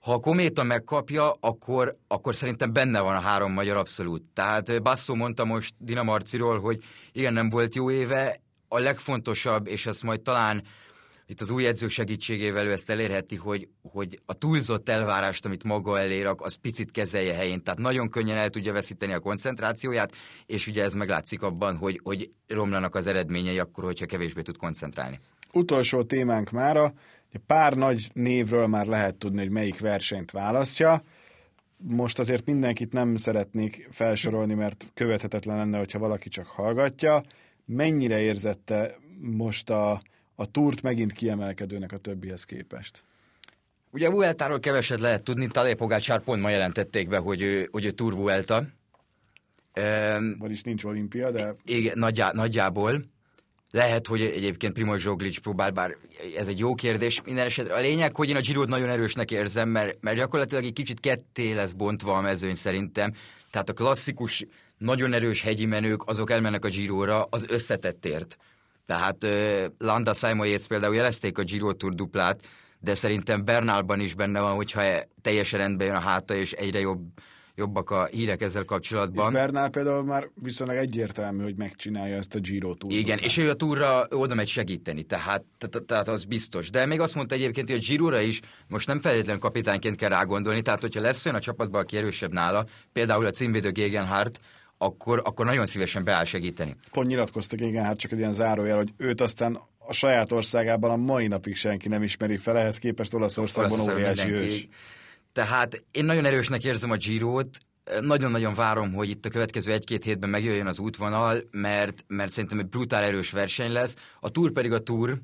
ha 0.07 0.13
a 0.13 0.19
Kométa 0.19 0.63
megkapja, 0.63 1.31
akkor, 1.39 1.97
akkor 2.07 2.35
szerintem 2.35 2.73
benne 2.73 2.99
van 2.99 3.15
a 3.15 3.19
három 3.19 3.51
magyar 3.51 3.77
abszolút. 3.77 4.23
Tehát 4.33 4.81
Basszó 4.81 5.15
mondta 5.15 5.45
most 5.45 5.73
Dinamarciról, 5.77 6.59
hogy 6.59 6.83
igen, 7.11 7.33
nem 7.33 7.49
volt 7.49 7.75
jó 7.75 7.91
éve, 7.91 8.41
a 8.67 8.79
legfontosabb, 8.79 9.67
és 9.67 9.85
ezt 9.85 10.03
majd 10.03 10.21
talán 10.21 10.63
itt 11.27 11.41
az 11.41 11.49
új 11.49 11.67
edzők 11.67 11.89
segítségével 11.89 12.65
ő 12.65 12.71
ezt 12.71 12.89
elérheti, 12.89 13.35
hogy, 13.35 13.67
hogy 13.81 14.19
a 14.25 14.33
túlzott 14.33 14.89
elvárást, 14.89 15.45
amit 15.45 15.63
maga 15.63 15.99
elér, 15.99 16.33
az 16.37 16.55
picit 16.55 16.91
kezelje 16.91 17.33
helyén. 17.33 17.63
Tehát 17.63 17.79
nagyon 17.79 18.09
könnyen 18.09 18.37
el 18.37 18.49
tudja 18.49 18.73
veszíteni 18.73 19.13
a 19.13 19.19
koncentrációját, 19.19 20.11
és 20.45 20.67
ugye 20.67 20.83
ez 20.83 20.93
meglátszik 20.93 21.41
abban, 21.41 21.77
hogy, 21.77 21.99
hogy 22.03 22.31
romlanak 22.47 22.95
az 22.95 23.07
eredményei 23.07 23.59
akkor, 23.59 23.83
hogyha 23.83 24.05
kevésbé 24.05 24.41
tud 24.41 24.57
koncentrálni. 24.57 25.19
Utolsó 25.53 26.03
témánk 26.03 26.51
mára, 26.51 26.93
Pár 27.45 27.73
nagy 27.73 28.07
névről 28.13 28.67
már 28.67 28.85
lehet 28.85 29.15
tudni, 29.15 29.39
hogy 29.39 29.49
melyik 29.49 29.79
versenyt 29.79 30.31
választja. 30.31 31.03
Most 31.77 32.19
azért 32.19 32.45
mindenkit 32.45 32.93
nem 32.93 33.15
szeretnék 33.15 33.87
felsorolni, 33.91 34.53
mert 34.53 34.85
követhetetlen 34.93 35.57
lenne, 35.57 35.77
hogyha 35.77 35.99
valaki 35.99 36.29
csak 36.29 36.45
hallgatja. 36.45 37.23
Mennyire 37.65 38.19
érzette 38.19 38.97
most 39.19 39.69
a, 39.69 40.01
a 40.39 40.51
túrt 40.51 40.81
megint 40.81 41.11
kiemelkedőnek 41.11 41.91
a 41.91 41.97
többihez 41.97 42.43
képest? 42.43 43.03
Ugye 43.91 44.07
a 44.07 44.11
Vueltáról 44.11 44.59
keveset 44.59 44.99
lehet 44.99 45.23
tudni, 45.23 45.47
Tadej 45.47 45.73
Pogácsár 45.73 46.19
pont 46.19 46.41
ma 46.41 46.49
jelentették 46.49 47.07
be, 47.07 47.17
hogy 47.17 47.41
ő, 47.41 47.67
hogy 47.71 47.85
ő 47.85 47.91
Tour 47.91 48.13
Vuelta. 48.13 48.63
Vagyis 50.39 50.63
nincs 50.63 50.83
olimpia, 50.83 51.31
de... 51.31 51.55
Igen, 51.63 51.99
nagyjá, 51.99 52.31
nagyjából. 52.33 53.05
Lehet, 53.71 54.07
hogy 54.07 54.21
egyébként 54.21 54.73
Primoz 54.73 55.01
Zsoglic 55.01 55.37
próbál, 55.37 55.71
bár 55.71 55.95
ez 56.37 56.47
egy 56.47 56.59
jó 56.59 56.75
kérdés. 56.75 57.21
Minden 57.21 57.45
esetre 57.45 57.73
a 57.73 57.79
lényeg, 57.79 58.15
hogy 58.15 58.29
én 58.29 58.35
a 58.35 58.39
giro 58.39 58.63
nagyon 58.63 58.89
erősnek 58.89 59.31
érzem, 59.31 59.69
mert, 59.69 59.97
mert 60.01 60.17
gyakorlatilag 60.17 60.63
egy 60.63 60.73
kicsit 60.73 60.99
ketté 60.99 61.53
lesz 61.53 61.71
bontva 61.71 62.17
a 62.17 62.21
mezőny 62.21 62.55
szerintem. 62.55 63.13
Tehát 63.51 63.69
a 63.69 63.73
klasszikus, 63.73 64.45
nagyon 64.77 65.13
erős 65.13 65.41
hegyi 65.41 65.65
menők, 65.65 66.07
azok 66.07 66.31
elmennek 66.31 66.65
a 66.65 66.69
giro 66.69 67.27
az 67.29 67.45
összetettért. 67.49 68.37
Tehát 68.87 69.23
uh, 69.23 69.65
Landa 69.77 70.13
Simon 70.13 70.47
Yates 70.47 70.67
például 70.67 70.95
jelezték 70.95 71.37
a 71.37 71.43
Giro 71.43 71.73
Tour 71.73 71.93
duplát, 71.93 72.47
de 72.79 72.95
szerintem 72.95 73.45
Bernálban 73.45 73.99
is 73.99 74.13
benne 74.13 74.39
van, 74.39 74.55
hogyha 74.55 74.83
teljesen 75.21 75.59
rendben 75.59 75.87
jön 75.87 75.95
a 75.95 75.99
háta, 75.99 76.35
és 76.35 76.51
egyre 76.51 76.79
jobb 76.79 77.01
jobbak 77.57 77.89
a 77.89 78.05
hírek 78.05 78.41
ezzel 78.41 78.65
kapcsolatban. 78.65 79.27
És 79.27 79.33
Bernál 79.33 79.69
például 79.69 80.03
már 80.03 80.29
viszonylag 80.41 80.77
egyértelmű, 80.77 81.43
hogy 81.43 81.55
megcsinálja 81.55 82.15
ezt 82.15 82.35
a 82.35 82.39
Giro 82.39 82.73
túrt. 82.73 82.93
Igen, 82.93 83.17
és 83.17 83.37
ő 83.37 83.49
a 83.49 83.53
túra 83.53 84.07
oda 84.09 84.35
megy 84.35 84.47
segíteni, 84.47 85.03
tehát, 85.03 85.43
tehát 85.85 86.07
az 86.07 86.23
biztos. 86.23 86.69
De 86.69 86.85
még 86.85 86.99
azt 86.99 87.15
mondta 87.15 87.35
egyébként, 87.35 87.69
hogy 87.69 87.77
a 87.77 87.85
Girora 87.87 88.19
is 88.19 88.41
most 88.67 88.87
nem 88.87 89.01
feltétlenül 89.01 89.41
kapitányként 89.41 89.95
kell 89.95 90.09
rágondolni, 90.09 90.61
tehát 90.61 90.81
hogyha 90.81 91.01
lesz 91.01 91.25
olyan 91.25 91.37
a 91.37 91.41
csapatban, 91.41 91.81
aki 91.81 91.97
erősebb 91.97 92.33
nála, 92.33 92.65
például 92.93 93.25
a 93.25 93.31
címvédő 93.31 93.71
Gegenhardt, 93.71 94.39
akkor, 94.77 95.21
akkor 95.23 95.45
nagyon 95.45 95.65
szívesen 95.65 96.03
beáll 96.03 96.25
segíteni. 96.25 96.75
Pont 96.91 97.07
nyilatkozta 97.07 97.55
Gegenhardt, 97.55 97.99
csak 97.99 98.11
egy 98.11 98.17
ilyen 98.17 98.33
zárójel, 98.33 98.77
hogy 98.77 98.93
őt 98.97 99.21
aztán 99.21 99.59
a 99.77 99.93
saját 99.93 100.31
országában 100.31 100.91
a 100.91 100.95
mai 100.95 101.27
napig 101.27 101.55
senki 101.55 101.87
nem 101.87 102.03
ismeri 102.03 102.37
fel, 102.37 102.57
ehhez 102.57 102.77
képest 102.77 103.13
Olaszországban 103.13 103.79
óriási 103.79 104.31
ős. 104.31 104.67
Tehát 105.33 105.83
én 105.91 106.05
nagyon 106.05 106.25
erősnek 106.25 106.63
érzem 106.63 106.91
a 106.91 106.95
Girót, 106.95 107.57
nagyon-nagyon 108.01 108.53
várom, 108.53 108.93
hogy 108.93 109.09
itt 109.09 109.25
a 109.25 109.29
következő 109.29 109.71
egy-két 109.71 110.03
hétben 110.03 110.29
megjöjjön 110.29 110.67
az 110.67 110.79
útvonal, 110.79 111.43
mert, 111.51 112.03
mert 112.07 112.31
szerintem 112.31 112.59
egy 112.59 112.65
brutál 112.67 113.03
erős 113.03 113.31
verseny 113.31 113.71
lesz. 113.71 113.95
A 114.19 114.29
túr 114.29 114.51
pedig 114.51 114.71
a 114.71 114.79
túr, 114.79 115.21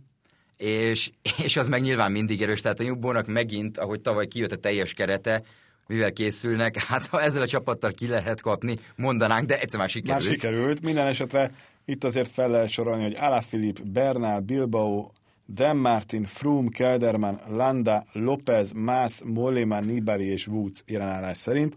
és, 0.58 1.12
és 1.44 1.58
az 1.58 1.68
meg 1.68 1.82
nyilván 1.82 2.12
mindig 2.12 2.42
erős. 2.42 2.62
Tehát 2.62 2.80
a 2.80 2.84
Jumbo-nak 2.84 3.28
megint, 3.28 3.78
ahogy 3.78 4.02
tavaly 4.02 4.28
kijött 4.28 4.52
a 4.52 4.56
teljes 4.56 4.94
kerete, 4.94 5.44
mivel 5.88 6.14
készülnek, 6.14 6.78
hát 6.90 7.06
ha 7.06 7.22
ezzel 7.22 7.42
a 7.42 7.48
csapattal 7.48 7.92
ki 7.92 8.08
lehet 8.08 8.42
kapni, 8.42 8.78
mondanánk, 8.96 9.48
de 9.48 9.60
egyszer 9.60 9.80
már 9.80 9.90
sikerült. 9.90 10.26
Már 10.26 10.34
sikerült. 10.34 10.82
Minden 10.82 11.08
esetre 11.08 11.52
itt 11.86 12.04
azért 12.04 12.32
fel 12.32 12.50
lehet 12.50 12.70
sorolni, 12.70 13.04
hogy 13.04 13.16
Alaphilipp, 13.16 13.78
Bernal, 13.84 14.40
Bilbao, 14.40 15.10
Dan 15.48 15.78
Martin, 15.78 16.26
Froome, 16.26 16.70
Kelderman, 16.70 17.40
Landa, 17.48 18.06
Lopez, 18.12 18.72
Mász, 18.72 19.22
Mollema, 19.26 19.80
Nibali 19.80 20.26
és 20.26 20.48
Woods 20.48 20.84
jelenállás 20.86 21.38
szerint. 21.38 21.76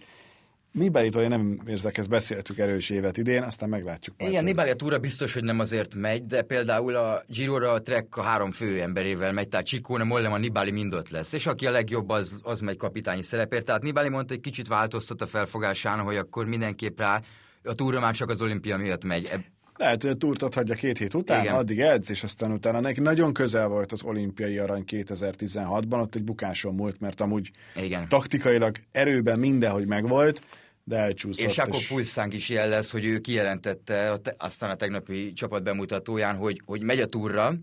Nibali-tól 0.77 1.27
nem 1.27 1.61
érzek, 1.67 1.99
ezt 1.99 2.09
beszéltük 2.09 2.59
erős 2.59 2.91
évet 2.91 3.17
idén, 3.17 3.43
aztán 3.43 3.69
meglátjuk. 3.69 4.17
Majd 4.19 4.31
Igen, 4.31 4.45
Nibali 4.45 4.71
a 4.71 4.75
túra 4.75 4.99
biztos, 4.99 5.35
hogy 5.35 5.45
nem 5.45 5.61
azért 5.61 5.95
megy, 5.95 6.27
de 6.27 6.43
például 6.43 6.95
a 6.95 7.23
Giro-ra 7.27 7.73
a 7.73 7.83
Trek 7.83 8.17
a 8.17 8.23
három 8.23 8.51
fő 8.51 8.81
emberével 8.81 9.33
megy, 9.33 9.49
tehát 9.49 9.67
Csikóna, 9.67 10.05
Mollema, 10.05 10.39
Nibali 10.39 10.71
mind 10.71 10.95
ott 10.95 11.11
lesz, 11.11 11.33
és 11.33 11.47
aki 11.47 11.67
a 11.67 11.71
legjobb, 11.71 12.09
az, 12.09 12.41
az 12.43 12.61
megy 12.61 12.77
kapitányi 12.77 13.23
szerepért. 13.23 13.65
Tehát 13.65 13.83
Nibali 13.83 14.09
mondta, 14.09 14.33
hogy 14.33 14.43
kicsit 14.43 14.69
változtat 14.69 15.21
a 15.21 15.27
felfogásán, 15.27 15.99
hogy 15.99 16.17
akkor 16.17 16.47
mindenképp 16.47 16.99
rá 16.99 17.23
a 17.65 17.75
túra 17.75 18.01
már 18.01 18.15
csak 18.15 18.31
az 18.31 18.43
olimpia 18.43 18.77
miatt 18.77 19.05
megy. 19.05 19.31
Lehet, 19.77 20.03
hogy 20.03 20.11
a 20.11 20.15
túrt 20.15 20.55
hagyja 20.55 20.75
két 20.75 20.99
hét 20.99 21.15
után, 21.15 21.43
Igen. 21.43 21.55
addig 21.55 21.81
edz, 21.81 22.11
és 22.11 22.23
aztán 22.23 22.53
utána 22.53 22.81
neki 22.81 23.01
nagyon 23.01 23.33
közel 23.33 23.69
volt 23.69 23.93
az 23.93 24.03
olimpiai 24.03 24.59
arany 24.59 24.85
2016-ban, 24.87 26.01
ott 26.01 26.15
egy 26.15 26.25
bukáson 26.25 26.75
múlt, 26.75 27.01
mert 27.01 27.21
amúgy 27.21 27.51
Igen. 27.77 28.09
taktikailag 28.09 28.77
erőben 28.93 29.39
mindenhogy 29.39 29.87
megvolt, 29.87 30.41
de 30.89 30.97
elcsúszott. 30.97 31.51
És 31.51 31.57
Jakob 31.57 31.81
Fulszánk 31.81 32.35
is 32.35 32.49
jel 32.49 32.69
lesz, 32.69 32.91
hogy 32.91 33.05
ő 33.05 33.19
kijelentette 33.19 34.19
aztán 34.37 34.71
a 34.71 34.75
tegnapi 34.75 35.33
csapat 35.33 35.63
bemutatóján, 35.63 36.37
hogy, 36.37 36.63
hogy 36.65 36.83
megy 36.83 37.01
a 37.01 37.07
túra, 37.07 37.55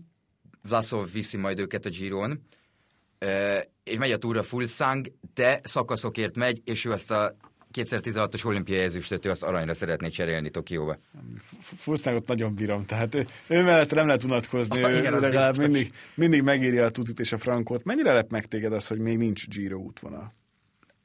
Vlasov 0.68 1.12
viszi 1.12 1.36
majd 1.36 1.58
őket 1.58 1.86
a 1.86 1.88
Giron, 1.88 2.44
és 3.84 3.96
megy 3.98 4.12
a 4.12 4.16
túra 4.16 4.42
Fulszánk, 4.42 5.08
de 5.34 5.60
szakaszokért 5.62 6.36
megy, 6.36 6.62
és 6.64 6.84
ő 6.84 6.90
azt 6.90 7.10
a 7.10 7.36
2016-os 7.72 8.46
olimpiai 8.46 8.82
ezüstöt, 8.82 9.24
ő 9.24 9.30
azt 9.30 9.42
aranyra 9.42 9.74
szeretné 9.74 10.08
cserélni 10.08 10.50
Tokióba. 10.50 10.98
Fulsznágot 11.60 12.26
nagyon 12.26 12.54
bírom, 12.54 12.86
tehát 12.86 13.14
ő, 13.14 13.26
ő 13.46 13.62
mellett 13.62 13.94
nem 13.94 14.06
lehet 14.06 14.24
unatkozni, 14.24 14.82
ah, 14.82 14.92
ő 14.92 14.98
igen, 14.98 15.20
legalább 15.20 15.56
mindig, 15.56 15.92
mindig 16.14 16.42
megírja 16.42 16.84
a 16.84 16.90
tutit 16.90 17.20
és 17.20 17.32
a 17.32 17.38
frankot. 17.38 17.84
Mennyire 17.84 18.12
lep 18.12 18.30
meg 18.30 18.46
téged 18.46 18.72
az, 18.72 18.86
hogy 18.86 18.98
még 18.98 19.18
nincs 19.18 19.48
Giro 19.48 19.78
útvonal? 19.78 20.32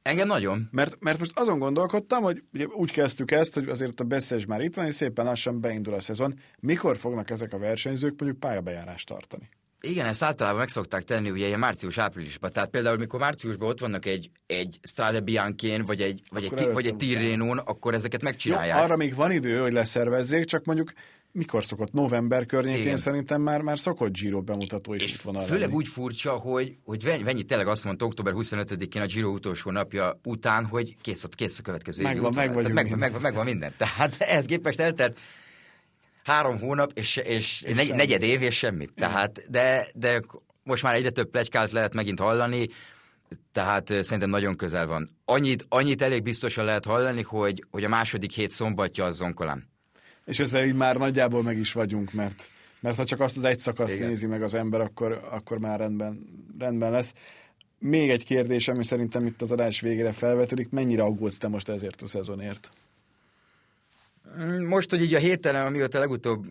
Engem 0.02 0.26
nagyon. 0.26 0.68
Mert, 0.70 0.96
mert 1.00 1.18
most 1.18 1.38
azon 1.38 1.58
gondolkodtam, 1.58 2.22
hogy 2.22 2.42
ugye 2.52 2.66
úgy 2.66 2.90
kezdtük 2.90 3.30
ezt, 3.30 3.54
hogy 3.54 3.68
azért 3.68 4.00
a 4.00 4.04
beszélés 4.04 4.46
már 4.46 4.60
itt 4.60 4.74
van, 4.74 4.86
és 4.86 4.94
szépen 4.94 5.24
lassan 5.24 5.60
beindul 5.60 5.94
a 5.94 6.00
szezon. 6.00 6.34
Mikor 6.60 6.96
fognak 6.96 7.30
ezek 7.30 7.52
a 7.52 7.58
versenyzők 7.58 8.14
mondjuk 8.18 8.40
pályabejárást 8.40 9.08
tartani? 9.08 9.48
Igen, 9.80 10.06
ezt 10.06 10.22
általában 10.22 10.58
meg 10.58 10.68
szokták 10.68 11.02
tenni 11.02 11.30
ugye 11.30 11.46
ilyen 11.46 11.58
március-áprilisban. 11.58 12.52
Tehát 12.52 12.70
például, 12.70 12.96
mikor 12.96 13.20
márciusban 13.20 13.68
ott 13.68 13.80
vannak 13.80 14.06
egy, 14.06 14.30
egy 14.46 14.78
Strade 14.82 15.20
Bianchén, 15.20 15.84
vagy 15.84 16.00
egy, 16.00 16.22
vagy 16.30 16.44
egy, 16.44 16.72
vagy 16.72 16.86
egy 16.86 16.96
Tirrenon, 16.96 17.58
akkor 17.58 17.94
ezeket 17.94 18.22
megcsinálják. 18.22 18.76
Jó, 18.76 18.82
arra 18.82 18.96
még 18.96 19.14
van 19.14 19.32
idő, 19.32 19.58
hogy 19.58 19.72
leszervezzék, 19.72 20.44
csak 20.44 20.64
mondjuk 20.64 20.92
mikor 21.32 21.64
szokott? 21.64 21.92
November 21.92 22.46
környékén 22.46 22.82
Igen. 22.82 22.96
szerintem 22.96 23.42
már, 23.42 23.60
már 23.60 23.78
szokott 23.78 24.12
Giro 24.12 24.42
bemutató 24.42 24.94
is 24.94 25.02
és 25.02 25.14
itt 25.14 25.20
van. 25.20 25.42
Főleg 25.42 25.60
lenni. 25.60 25.74
úgy 25.74 25.88
furcsa, 25.88 26.32
hogy, 26.32 26.76
hogy 26.84 27.04
Venyi 27.04 27.42
tényleg 27.42 27.66
azt 27.66 27.84
mondta 27.84 28.04
október 28.04 28.32
25-én 28.36 29.02
a 29.02 29.06
Giro 29.06 29.28
utolsó 29.28 29.70
napja 29.70 30.20
után, 30.24 30.66
hogy 30.66 30.96
kész, 31.00 31.24
kész 31.30 31.58
a 31.58 31.62
következő 31.62 32.02
megvan, 32.02 32.32
meg, 32.34 32.54
meg, 32.54 32.72
meg, 32.72 32.96
meg, 32.96 33.20
megvan 33.20 33.44
minden. 33.44 33.74
Tehát 33.76 34.16
ehhez 34.30 34.44
képest 34.44 34.80
eltelt 34.80 35.18
három 36.24 36.58
hónap, 36.58 36.90
és, 36.94 37.16
és, 37.16 37.62
és 37.62 37.76
negy, 37.76 37.94
negyed 37.94 38.22
év, 38.22 38.42
és 38.42 38.56
semmi. 38.56 38.86
Tehát, 38.94 39.50
de, 39.50 39.86
de 39.94 40.20
most 40.62 40.82
már 40.82 40.94
egyre 40.94 41.10
több 41.10 41.30
plegykát 41.30 41.70
lehet 41.70 41.94
megint 41.94 42.20
hallani, 42.20 42.68
tehát 43.52 43.86
szerintem 43.86 44.30
nagyon 44.30 44.56
közel 44.56 44.86
van. 44.86 45.06
Annyit, 45.24 45.64
annyit 45.68 46.02
elég 46.02 46.22
biztosan 46.22 46.64
lehet 46.64 46.84
hallani, 46.84 47.22
hogy, 47.22 47.64
hogy 47.70 47.84
a 47.84 47.88
második 47.88 48.32
hét 48.32 48.50
szombatja 48.50 49.04
az 49.04 49.16
zonkolám. 49.16 49.68
És 50.24 50.38
ezzel 50.38 50.64
így 50.64 50.74
már 50.74 50.96
nagyjából 50.96 51.42
meg 51.42 51.58
is 51.58 51.72
vagyunk, 51.72 52.12
mert, 52.12 52.50
mert 52.80 52.96
ha 52.96 53.04
csak 53.04 53.20
azt 53.20 53.36
az 53.36 53.44
egy 53.44 53.58
szakaszt 53.58 53.94
Igen. 53.94 54.08
nézi 54.08 54.26
meg 54.26 54.42
az 54.42 54.54
ember, 54.54 54.80
akkor, 54.80 55.28
akkor 55.30 55.58
már 55.58 55.78
rendben, 55.78 56.26
rendben 56.58 56.90
lesz. 56.90 57.14
Még 57.78 58.10
egy 58.10 58.24
kérdés, 58.24 58.68
ami 58.68 58.84
szerintem 58.84 59.26
itt 59.26 59.42
az 59.42 59.52
adás 59.52 59.80
végére 59.80 60.12
felvetődik, 60.12 60.70
mennyire 60.70 61.02
aggódsz 61.02 61.38
te 61.38 61.48
most 61.48 61.68
ezért 61.68 62.02
a 62.02 62.06
szezonért? 62.06 62.70
Most, 64.68 64.90
hogy 64.90 65.02
így 65.02 65.14
a 65.14 65.18
héten, 65.18 65.54
amióta 65.54 65.98
legutóbb 65.98 66.46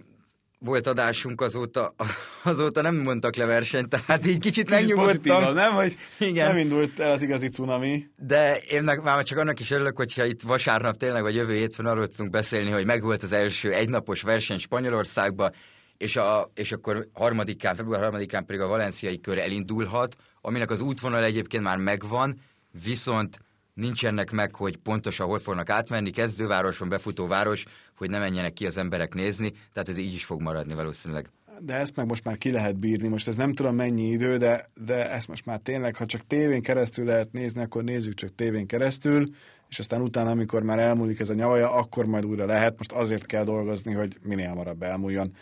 volt 0.60 0.88
adásunk, 0.88 1.42
azóta, 1.42 1.96
azóta 2.44 2.82
nem 2.82 2.96
mondtak 2.96 3.36
le 3.36 3.46
versenyt, 3.46 3.88
tehát 3.88 4.26
így 4.26 4.40
kicsit 4.40 4.70
megnyugodtam. 4.70 5.54
nem? 5.54 5.74
Hogy 5.74 5.98
Igen. 6.20 6.48
nem 6.48 6.58
indult 6.58 7.00
el 7.00 7.12
az 7.12 7.22
igazi 7.22 7.48
cunami. 7.48 8.08
De 8.18 8.58
én 8.58 8.84
már 8.84 9.24
csak 9.24 9.38
annak 9.38 9.60
is 9.60 9.72
örülök, 9.72 9.98
hogyha 9.98 10.26
itt 10.26 10.42
vasárnap 10.42 10.98
tényleg, 10.98 11.22
vagy 11.22 11.36
jövő 11.36 11.54
hétfőn 11.54 11.86
arról 11.86 12.08
tudunk 12.08 12.30
beszélni, 12.30 12.70
hogy 12.70 12.86
megvolt 12.86 13.24
az 13.24 13.32
első 13.32 13.74
egynapos 13.74 14.22
verseny 14.22 14.58
Spanyolországba, 14.58 15.50
és, 15.98 16.16
a, 16.16 16.52
és 16.56 16.72
akkor 16.72 17.08
harmadikán, 17.14 17.76
február 17.76 18.02
harmadikán 18.02 18.46
pedig 18.46 18.62
a 18.62 18.68
valenciai 18.68 19.20
kör 19.20 19.38
elindulhat, 19.38 20.16
aminek 20.42 20.70
az 20.70 20.82
útvonal 20.82 21.24
egyébként 21.24 21.64
már 21.64 21.78
megvan, 21.78 22.40
viszont 22.84 23.40
nincsenek 23.80 24.32
meg, 24.32 24.56
hogy 24.56 24.78
pontosan 24.78 25.28
hol 25.28 25.40
fognak 25.40 25.70
átmenni, 25.70 26.10
kezdővároson, 26.10 26.90
befutó 26.90 27.28
város, 27.28 27.66
hogy 27.98 28.10
ne 28.10 28.20
menjenek 28.20 28.54
ki 28.54 28.66
az 28.66 28.78
emberek 28.78 29.14
nézni, 29.14 29.52
tehát 29.74 29.90
ez 29.90 29.98
így 29.98 30.14
is 30.14 30.26
fog 30.26 30.42
maradni 30.42 30.74
valószínűleg. 30.74 31.30
De 31.62 31.74
ezt 31.74 31.96
meg 31.96 32.06
most 32.06 32.24
már 32.24 32.38
ki 32.38 32.52
lehet 32.52 32.78
bírni, 32.78 33.08
most 33.08 33.28
ez 33.28 33.36
nem 33.36 33.54
tudom 33.54 33.76
mennyi 33.76 34.10
idő, 34.10 34.38
de, 34.38 34.70
de 34.86 35.12
ezt 35.12 35.28
most 35.28 35.46
már 35.46 35.60
tényleg, 35.60 35.96
ha 35.96 36.06
csak 36.06 36.28
tévén 36.28 36.62
keresztül 36.62 37.06
lehet 37.06 37.32
nézni, 37.32 37.62
akkor 37.62 37.84
nézzük 37.84 38.14
csak 38.14 38.36
tévén 38.36 38.68
keresztül, 38.68 39.26
és 39.70 39.80
aztán 39.80 40.02
utána, 40.02 40.30
amikor 40.30 40.64
már 40.64 40.80
elmúlik 40.80 41.20
ez 41.20 41.30
a 41.30 41.34
nyavaja, 41.34 41.72
akkor 41.72 42.06
majd 42.06 42.26
újra 42.26 42.46
lehet, 42.46 42.78
most 42.78 42.92
azért 42.92 43.26
kell 43.26 43.44
dolgozni, 43.44 43.94
hogy 43.94 44.18
minél 44.22 44.48
hamarabb 44.48 44.84
elmúljon, 44.84 45.34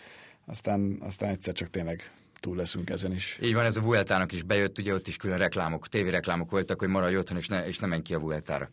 aztán, 0.45 0.97
aztán 0.99 1.29
egyszer 1.29 1.53
csak 1.53 1.69
tényleg 1.69 2.11
túl 2.39 2.55
leszünk 2.55 2.89
ezen 2.89 3.13
is. 3.13 3.39
Így 3.41 3.53
van, 3.53 3.65
ez 3.65 3.75
a 3.75 3.81
Vueltának 3.81 4.31
is 4.31 4.43
bejött, 4.43 4.79
ugye 4.79 4.93
ott 4.93 5.07
is 5.07 5.17
külön 5.17 5.37
reklámok, 5.37 5.87
tévéreklámok 5.87 6.51
voltak, 6.51 6.79
hogy 6.79 6.89
maradj 6.89 7.17
otthon, 7.17 7.37
és 7.37 7.47
ne, 7.47 7.67
és 7.67 7.79
ne 7.79 7.87
menj 7.87 8.01
ki 8.01 8.13
a 8.13 8.19
Vueltára. 8.19 8.69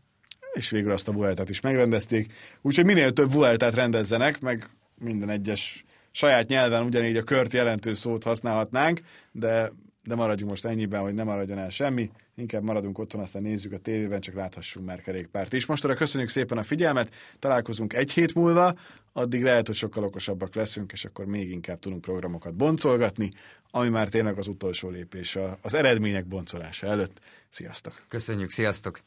És 0.53 0.70
végül 0.70 0.90
azt 0.90 1.09
a 1.09 1.12
Vueltát 1.12 1.48
is 1.48 1.61
megrendezték. 1.61 2.33
Úgyhogy 2.62 2.85
minél 2.85 3.12
több 3.12 3.33
Vueltát 3.33 3.74
rendezzenek, 3.74 4.40
meg 4.40 4.70
minden 4.98 5.31
egyes 5.31 5.85
saját 6.11 6.48
nyelven 6.48 6.85
ugyanígy 6.85 7.16
a 7.16 7.22
kört 7.22 7.53
jelentő 7.53 7.92
szót 7.92 8.22
használhatnánk, 8.22 9.00
de, 9.33 9.72
de 10.03 10.14
maradjunk 10.14 10.50
most 10.50 10.64
ennyiben, 10.64 11.00
hogy 11.00 11.14
nem 11.14 11.27
maradjon 11.27 11.59
el 11.59 11.70
semmi. 11.70 12.11
Inkább 12.36 12.62
maradunk 12.62 12.98
otthon, 12.98 13.20
aztán 13.20 13.42
nézzük 13.42 13.72
a 13.72 13.78
tévében, 13.78 14.20
csak 14.20 14.34
láthassunk 14.34 14.86
már 14.86 15.00
kerékpárt 15.00 15.52
is. 15.52 15.66
Most 15.66 15.94
köszönjük 15.94 16.30
szépen 16.30 16.58
a 16.58 16.62
figyelmet, 16.62 17.14
találkozunk 17.38 17.92
egy 17.92 18.12
hét 18.12 18.34
múlva, 18.34 18.74
addig 19.12 19.42
lehet, 19.42 19.66
hogy 19.66 19.76
sokkal 19.76 20.04
okosabbak 20.04 20.54
leszünk, 20.54 20.92
és 20.92 21.04
akkor 21.04 21.26
még 21.26 21.50
inkább 21.50 21.78
tudunk 21.78 22.00
programokat 22.00 22.54
boncolgatni, 22.54 23.30
ami 23.70 23.88
már 23.88 24.08
tényleg 24.08 24.38
az 24.38 24.48
utolsó 24.48 24.88
lépés 24.88 25.38
az 25.60 25.74
eredmények 25.74 26.26
boncolása 26.26 26.86
előtt. 26.86 27.20
Sziasztok! 27.48 28.04
Köszönjük, 28.08 28.50
sziasztok! 28.50 28.98